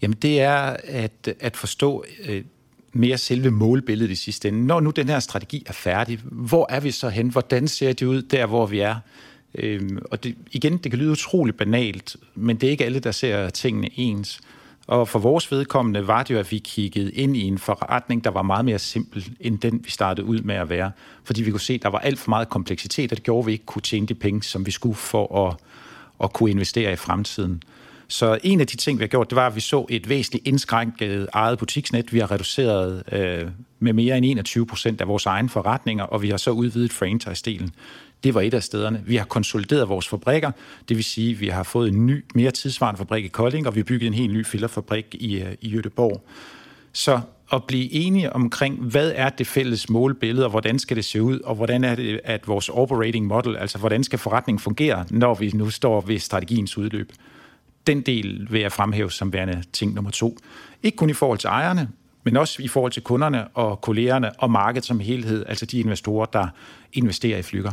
Jamen, 0.02 0.16
det 0.22 0.40
er 0.40 0.76
at, 0.84 1.34
at 1.40 1.56
forstå 1.56 2.04
øh, 2.28 2.42
mere 2.92 3.18
selve 3.18 3.50
målbilledet 3.50 4.10
i 4.10 4.16
sidste 4.16 4.48
ende. 4.48 4.66
Når 4.66 4.80
nu 4.80 4.90
den 4.90 5.08
her 5.08 5.20
strategi 5.20 5.64
er 5.66 5.72
færdig, 5.72 6.18
hvor 6.24 6.66
er 6.70 6.80
vi 6.80 6.90
så 6.90 7.08
hen? 7.08 7.28
Hvordan 7.28 7.68
ser 7.68 7.92
det 7.92 8.06
ud 8.06 8.22
der, 8.22 8.46
hvor 8.46 8.66
vi 8.66 8.80
er? 8.80 8.96
Øhm, 9.54 9.98
og 10.10 10.24
det, 10.24 10.34
igen, 10.52 10.76
det 10.76 10.92
kan 10.92 10.98
lyde 10.98 11.10
utroligt 11.10 11.56
banalt, 11.56 12.16
men 12.34 12.56
det 12.56 12.66
er 12.66 12.70
ikke 12.70 12.84
alle, 12.84 12.98
der 12.98 13.12
ser 13.12 13.50
tingene 13.50 13.88
ens. 13.98 14.40
Og 14.86 15.08
for 15.08 15.18
vores 15.18 15.52
vedkommende 15.52 16.06
var 16.06 16.22
det 16.22 16.34
jo, 16.34 16.38
at 16.38 16.50
vi 16.50 16.58
kiggede 16.58 17.12
ind 17.12 17.36
i 17.36 17.42
en 17.42 17.58
forretning, 17.58 18.24
der 18.24 18.30
var 18.30 18.42
meget 18.42 18.64
mere 18.64 18.78
simpel, 18.78 19.30
end 19.40 19.58
den 19.58 19.80
vi 19.84 19.90
startede 19.90 20.26
ud 20.26 20.40
med 20.40 20.54
at 20.54 20.68
være. 20.68 20.90
Fordi 21.24 21.42
vi 21.42 21.50
kunne 21.50 21.60
se, 21.60 21.74
at 21.74 21.82
der 21.82 21.88
var 21.88 21.98
alt 21.98 22.18
for 22.18 22.30
meget 22.30 22.48
kompleksitet, 22.48 23.12
og 23.12 23.16
det 23.16 23.24
gjorde, 23.24 23.40
at 23.40 23.46
vi 23.46 23.52
ikke 23.52 23.64
kunne 23.64 23.82
tjene 23.82 24.06
de 24.06 24.14
penge, 24.14 24.42
som 24.42 24.66
vi 24.66 24.70
skulle 24.70 24.96
for 24.96 25.48
at, 25.48 25.56
at 26.24 26.32
kunne 26.32 26.50
investere 26.50 26.92
i 26.92 26.96
fremtiden. 26.96 27.62
Så 28.08 28.38
en 28.42 28.60
af 28.60 28.66
de 28.66 28.76
ting, 28.76 28.98
vi 28.98 29.02
har 29.02 29.08
gjort, 29.08 29.30
det 29.30 29.36
var, 29.36 29.46
at 29.46 29.56
vi 29.56 29.60
så 29.60 29.86
et 29.88 30.08
væsentligt 30.08 30.46
indskrænket 30.46 31.28
eget 31.32 31.58
butiksnet. 31.58 32.12
Vi 32.12 32.18
har 32.18 32.30
reduceret 32.30 33.02
øh, 33.12 33.48
med 33.78 33.92
mere 33.92 34.16
end 34.16 34.26
21 34.26 34.66
procent 34.66 35.00
af 35.00 35.08
vores 35.08 35.26
egne 35.26 35.48
forretninger, 35.48 36.04
og 36.04 36.22
vi 36.22 36.30
har 36.30 36.36
så 36.36 36.50
udvidet 36.50 36.92
franchise-delen. 36.92 37.70
Det 38.24 38.34
var 38.34 38.40
et 38.40 38.54
af 38.54 38.62
stederne. 38.62 39.02
Vi 39.06 39.16
har 39.16 39.24
konsolideret 39.24 39.88
vores 39.88 40.08
fabrikker, 40.08 40.50
det 40.88 40.96
vil 40.96 41.04
sige, 41.04 41.30
at 41.30 41.40
vi 41.40 41.48
har 41.48 41.62
fået 41.62 41.88
en 41.88 42.06
ny, 42.06 42.24
mere 42.34 42.50
tidsvarende 42.50 42.98
fabrik 42.98 43.24
i 43.24 43.28
Kolding, 43.28 43.66
og 43.66 43.74
vi 43.74 43.80
har 43.80 43.84
bygget 43.84 44.06
en 44.06 44.14
helt 44.14 44.32
ny 44.32 44.46
fillerfabrik 44.46 45.06
i, 45.12 45.42
øh, 45.42 45.52
i 45.60 45.68
Jødeborg. 45.68 46.24
Så 46.92 47.20
at 47.52 47.64
blive 47.64 47.92
enige 47.92 48.32
omkring, 48.32 48.82
hvad 48.82 49.12
er 49.14 49.28
det 49.28 49.46
fælles 49.46 49.90
målbillede, 49.90 50.46
og 50.46 50.50
hvordan 50.50 50.78
skal 50.78 50.96
det 50.96 51.04
se 51.04 51.22
ud, 51.22 51.40
og 51.40 51.54
hvordan 51.54 51.84
er 51.84 51.94
det, 51.94 52.20
at 52.24 52.48
vores 52.48 52.68
operating 52.68 53.26
model, 53.26 53.56
altså 53.56 53.78
hvordan 53.78 54.04
skal 54.04 54.18
forretningen 54.18 54.60
fungere, 54.60 55.04
når 55.10 55.34
vi 55.34 55.50
nu 55.54 55.70
står 55.70 56.00
ved 56.00 56.18
strategiens 56.18 56.78
udløb. 56.78 57.12
Den 57.86 58.00
del 58.00 58.46
vil 58.50 58.60
jeg 58.60 58.72
fremhæve 58.72 59.10
som 59.10 59.32
værende 59.32 59.62
ting 59.72 59.94
nummer 59.94 60.10
to. 60.10 60.38
Ikke 60.82 60.96
kun 60.96 61.10
i 61.10 61.12
forhold 61.12 61.38
til 61.38 61.48
ejerne, 61.48 61.88
men 62.22 62.36
også 62.36 62.62
i 62.62 62.68
forhold 62.68 62.92
til 62.92 63.02
kunderne 63.02 63.48
og 63.48 63.80
kollegerne 63.80 64.40
og 64.40 64.50
markedet 64.50 64.84
som 64.84 65.00
helhed, 65.00 65.44
altså 65.48 65.66
de 65.66 65.78
investorer, 65.78 66.26
der 66.26 66.46
investerer 66.92 67.38
i 67.38 67.42
flyger. 67.42 67.72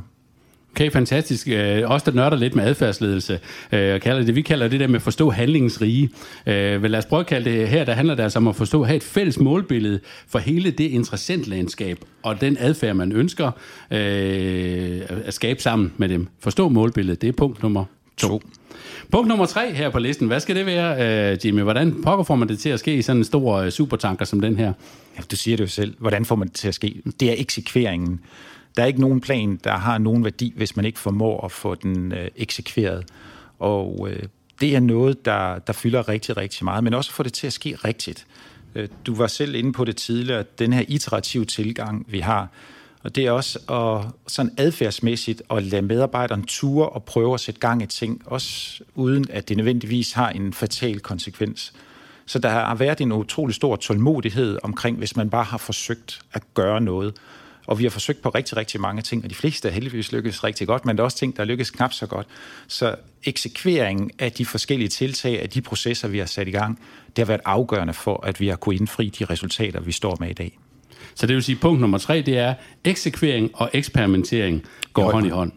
Okay, 0.72 0.92
fantastisk. 0.92 1.48
Øh, 1.48 1.90
også 1.90 2.12
der 2.12 2.16
nørder 2.16 2.38
lidt 2.38 2.56
med 2.56 2.64
adfærdsledelse, 2.64 3.40
øh, 3.72 3.94
og 3.94 4.02
kalder 4.02 4.24
det, 4.24 4.36
vi 4.36 4.42
kalder 4.42 4.68
det 4.68 4.80
der 4.80 4.88
med 4.88 4.96
at 4.96 5.02
forstå 5.02 5.30
handlingens 5.30 5.82
rige. 5.82 6.10
Øh, 6.46 6.84
lad 6.84 7.00
os 7.00 7.06
prøve 7.06 7.20
at 7.20 7.26
kalde 7.26 7.52
det 7.52 7.68
her, 7.68 7.84
der 7.84 7.94
handler 7.94 8.16
det 8.16 8.24
altså 8.24 8.40
om 8.40 8.48
at 8.48 8.56
forstå, 8.56 8.84
have 8.84 8.96
et 8.96 9.04
fælles 9.04 9.40
målbillede 9.40 10.00
for 10.28 10.40
hele 10.40 10.72
det 10.72 10.84
interessentlandskab 10.84 11.98
og 12.24 12.42
den 12.42 12.58
adfærd, 12.60 12.96
man 12.96 13.12
ønsker 13.12 13.52
øh, 13.92 15.02
at 15.26 15.34
skabe 15.34 15.62
sammen 15.62 15.94
med 15.98 16.10
dem. 16.10 16.28
Forstå 16.40 16.70
målbilledet, 16.70 17.22
det 17.22 17.28
er 17.28 17.34
punkt 17.34 17.64
nummer 17.64 17.86
to. 18.18 18.28
to. 18.28 18.42
Punkt 19.12 19.28
nummer 19.28 19.46
tre 19.46 19.74
her 19.74 19.90
på 19.90 20.00
listen, 20.00 20.28
hvad 20.28 20.40
skal 20.40 20.56
det 20.56 20.66
være, 20.66 21.32
uh, 21.34 21.46
Jimmy? 21.46 21.62
Hvordan 21.62 22.02
pokker 22.04 22.24
får 22.24 22.36
man 22.36 22.48
det 22.48 22.60
til 22.60 22.70
at 22.70 22.80
ske 22.80 22.96
i 22.96 23.02
sådan 23.02 23.18
en 23.18 23.24
stor 23.24 23.64
uh, 23.64 23.70
supertanker 23.70 24.26
som 24.26 24.42
den 24.42 24.58
her? 24.58 24.74
Ja, 25.18 25.22
du 25.32 25.36
siger 25.36 25.58
det 25.58 25.64
jo 25.64 25.70
selv. 25.70 25.94
Hvordan 26.00 26.26
får 26.26 26.36
man 26.36 26.48
det 26.48 26.56
til 26.56 26.68
at 26.68 26.76
ske? 26.76 27.02
Det 27.20 27.30
er 27.30 27.36
eksekveringen. 27.38 28.20
Der 28.78 28.84
er 28.84 28.88
ikke 28.88 29.02
nogen 29.02 29.22
plan, 29.22 29.60
der 29.64 29.78
har 29.78 29.98
nogen 29.98 30.24
værdi, 30.24 30.54
hvis 30.56 30.76
man 30.76 30.86
ikke 30.86 31.00
formår 31.00 31.46
at 31.46 31.52
få 31.52 31.76
den 31.76 32.12
øh, 32.12 32.28
eksekveret. 32.36 33.06
Og 33.60 34.08
øh, 34.12 34.24
det 34.62 34.76
er 34.76 34.80
noget, 34.80 35.26
der, 35.26 35.60
der 35.60 35.74
fylder 35.74 36.10
rigtig, 36.10 36.38
rigtig 36.38 36.64
meget, 36.64 36.84
men 36.84 36.94
også 36.94 37.12
få 37.12 37.24
det 37.24 37.34
til 37.34 37.48
at 37.48 37.54
ske 37.54 37.76
rigtigt. 37.86 38.28
Øh, 38.76 38.88
du 39.06 39.16
var 39.16 39.28
selv 39.28 39.56
inde 39.56 39.74
på 39.74 39.86
det 39.86 39.96
tidligere, 39.98 40.44
den 40.60 40.74
her 40.74 40.84
iterative 40.88 41.46
tilgang, 41.46 42.06
vi 42.10 42.20
har. 42.20 42.50
Og 43.04 43.16
det 43.16 43.26
er 43.26 43.32
også 43.32 43.60
at, 43.60 44.12
sådan 44.28 44.52
adfærdsmæssigt 44.58 45.42
at 45.52 45.64
lade 45.64 45.82
medarbejderen 45.82 46.44
ture 46.44 46.90
og 46.90 47.04
prøve 47.04 47.34
at 47.34 47.40
sætte 47.40 47.60
gang 47.60 47.84
i 47.84 47.86
ting, 47.86 48.22
også 48.26 48.84
uden 48.96 49.26
at 49.30 49.50
det 49.50 49.58
nødvendigvis 49.58 50.14
har 50.14 50.30
en 50.30 50.54
fatal 50.54 51.00
konsekvens. 51.00 51.74
Så 52.26 52.40
der 52.40 52.50
har 52.50 52.76
været 52.76 53.02
en 53.02 53.12
utrolig 53.12 53.56
stor 53.56 53.76
tålmodighed 53.76 54.58
omkring, 54.64 54.98
hvis 54.98 55.16
man 55.16 55.30
bare 55.30 55.44
har 55.44 55.58
forsøgt 55.58 56.22
at 56.34 56.44
gøre 56.54 56.82
noget. 56.82 57.14
Og 57.72 57.80
vi 57.80 57.84
har 57.84 57.90
forsøgt 57.90 58.22
på 58.22 58.30
rigtig, 58.30 58.58
rigtig 58.58 58.82
mange 58.82 59.02
ting, 59.02 59.24
og 59.24 59.30
de 59.30 59.36
fleste 59.36 59.68
er 59.68 59.72
heldigvis 59.72 60.12
lykkes 60.12 60.44
rigtig 60.44 60.68
godt, 60.68 60.86
men 60.86 60.98
der 60.98 61.04
er 61.04 61.06
også 61.06 61.18
ting, 61.18 61.38
der 61.38 61.44
lykkes 61.44 61.70
knap 61.70 61.94
så 61.94 62.06
godt. 62.06 62.28
Så 62.68 62.96
eksekveringen 63.24 64.12
af 64.20 64.32
de 64.32 64.46
forskellige 64.46 64.88
tiltag, 64.88 65.42
af 65.42 65.50
de 65.50 65.62
processer, 65.62 66.08
vi 66.08 66.20
har 66.20 66.26
sat 66.26 66.48
i 66.48 66.52
gang, 66.52 66.80
det 67.08 67.18
har 67.18 67.26
været 67.26 67.42
afgørende 67.46 67.94
for, 67.94 68.26
at 68.26 68.40
vi 68.40 68.48
har 68.48 68.56
kunnet 68.56 68.80
indfri 68.80 69.10
de 69.10 69.26
resultater, 69.26 69.80
vi 69.80 69.92
står 69.92 70.18
med 70.20 70.30
i 70.30 70.34
dag. 70.34 70.60
Så 71.16 71.28
det 71.28 71.36
vil 71.36 71.44
sige, 71.44 71.56
punkt 71.56 71.82
nummer 71.82 71.98
tre, 71.98 72.22
det 72.22 72.38
er 72.38 72.54
eksekvering 72.84 73.52
og 73.54 73.70
eksperimentering 73.74 74.64
går 74.94 75.12
hånd 75.12 75.26
i 75.26 75.30
hånd. 75.30 75.52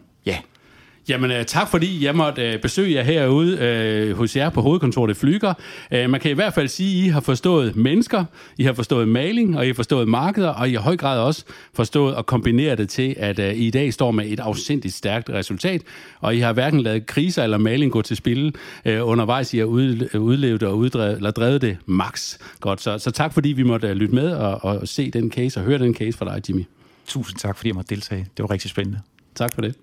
Ja. 1.09 1.13
Jamen, 1.15 1.31
øh, 1.31 1.45
tak 1.45 1.71
fordi 1.71 2.05
jeg 2.05 2.15
måtte 2.15 2.41
øh, 2.41 2.61
besøge 2.61 2.93
jer 2.93 3.03
herude 3.03 3.57
øh, 3.57 4.17
hos 4.17 4.35
jer 4.35 4.49
på 4.49 4.61
hovedkontoret 4.61 5.11
i 5.11 5.13
Flyger. 5.13 5.53
Øh, 5.91 6.09
man 6.09 6.19
kan 6.19 6.31
i 6.31 6.33
hvert 6.33 6.53
fald 6.53 6.67
sige, 6.67 7.01
at 7.01 7.05
I 7.05 7.09
har 7.09 7.19
forstået 7.19 7.75
mennesker, 7.75 8.25
I 8.57 8.63
har 8.63 8.73
forstået 8.73 9.07
maling, 9.07 9.57
og 9.57 9.65
I 9.65 9.67
har 9.67 9.73
forstået 9.73 10.07
markeder, 10.07 10.49
og 10.49 10.69
I 10.69 10.73
har 10.73 10.79
i 10.79 10.83
høj 10.83 10.97
grad 10.97 11.19
også 11.19 11.43
forstået 11.73 12.15
at 12.15 12.25
kombinere 12.25 12.75
det 12.75 12.89
til, 12.89 13.15
at 13.17 13.39
øh, 13.39 13.53
I 13.53 13.67
i 13.67 13.71
dag 13.71 13.93
står 13.93 14.11
med 14.11 14.25
et 14.27 14.39
afsindigt 14.39 14.93
stærkt 14.93 15.29
resultat, 15.29 15.81
og 16.19 16.35
I 16.35 16.39
har 16.39 16.53
hverken 16.53 16.81
lavet 16.81 17.05
kriser 17.05 17.43
eller 17.43 17.57
maling 17.57 17.91
gå 17.91 18.01
til 18.01 18.17
spil 18.17 18.55
øh, 18.85 19.07
undervejs. 19.07 19.53
I 19.53 19.57
har 19.57 19.65
ud, 19.65 20.15
udlevet 20.15 20.63
og 20.63 20.77
uddrevet, 20.77 21.15
eller 21.15 21.31
drevet 21.31 21.61
det 21.61 21.77
max. 21.85 22.37
Godt, 22.59 22.81
så, 22.81 22.97
så 22.97 23.11
tak 23.11 23.33
fordi 23.33 23.49
vi 23.49 23.63
måtte 23.63 23.93
lytte 23.93 24.15
med 24.15 24.31
og, 24.31 24.63
og 24.63 24.87
se 24.87 25.11
den 25.11 25.31
case 25.31 25.59
og 25.59 25.63
høre 25.63 25.77
den 25.77 25.95
case 25.95 26.17
fra 26.17 26.35
dig, 26.35 26.49
Jimmy. 26.49 26.63
Tusind 27.07 27.39
tak, 27.39 27.57
fordi 27.57 27.69
jeg 27.69 27.75
måtte 27.75 27.95
deltage. 27.95 28.27
Det 28.37 28.43
var 28.43 28.51
rigtig 28.51 28.69
spændende. 28.69 28.99
Tak 29.35 29.53
for 29.53 29.61
det. 29.61 29.75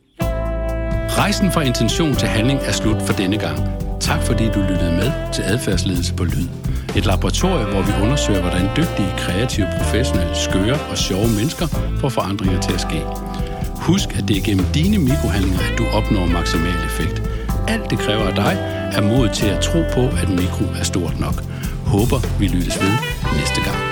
Rejsen 1.19 1.53
fra 1.53 1.61
intention 1.61 2.15
til 2.15 2.29
handling 2.29 2.61
er 2.63 2.73
slut 2.73 3.03
for 3.03 3.13
denne 3.13 3.39
gang. 3.39 3.59
Tak 4.01 4.23
fordi 4.23 4.45
du 4.45 4.61
lyttede 4.61 4.93
med 4.93 5.13
til 5.33 5.43
Adfærdsledelse 5.43 6.15
på 6.15 6.25
Lyd. 6.25 6.49
Et 6.97 7.07
laboratorium, 7.07 7.71
hvor 7.71 7.83
vi 7.83 7.93
undersøger, 8.03 8.41
hvordan 8.41 8.69
dygtige, 8.77 9.15
kreative, 9.19 9.69
professionelle, 9.79 10.37
skøre 10.37 10.79
og 10.91 10.99
sjove 10.99 11.29
mennesker 11.39 11.67
får 12.01 12.09
forandringer 12.09 12.61
til 12.61 12.73
at 12.73 12.81
ske. 12.81 13.01
Husk, 13.77 14.09
at 14.19 14.29
det 14.29 14.37
er 14.37 14.43
gennem 14.43 14.67
dine 14.75 14.99
mikrohandlinger, 14.99 15.61
at 15.73 15.79
du 15.79 15.85
opnår 15.87 16.27
maksimal 16.27 16.85
effekt. 16.85 17.23
Alt 17.69 17.91
det 17.91 17.99
kræver 17.99 18.27
af 18.27 18.35
dig 18.35 18.55
er 18.93 19.03
mod 19.03 19.29
til 19.29 19.47
at 19.47 19.61
tro 19.61 19.83
på, 19.95 20.03
at 20.23 20.29
mikro 20.29 20.65
er 20.81 20.85
stort 20.85 21.21
nok. 21.21 21.37
Håber, 21.87 22.39
vi 22.39 22.47
lyttes 22.47 22.81
ved 22.83 22.93
næste 23.39 23.61
gang. 23.65 23.92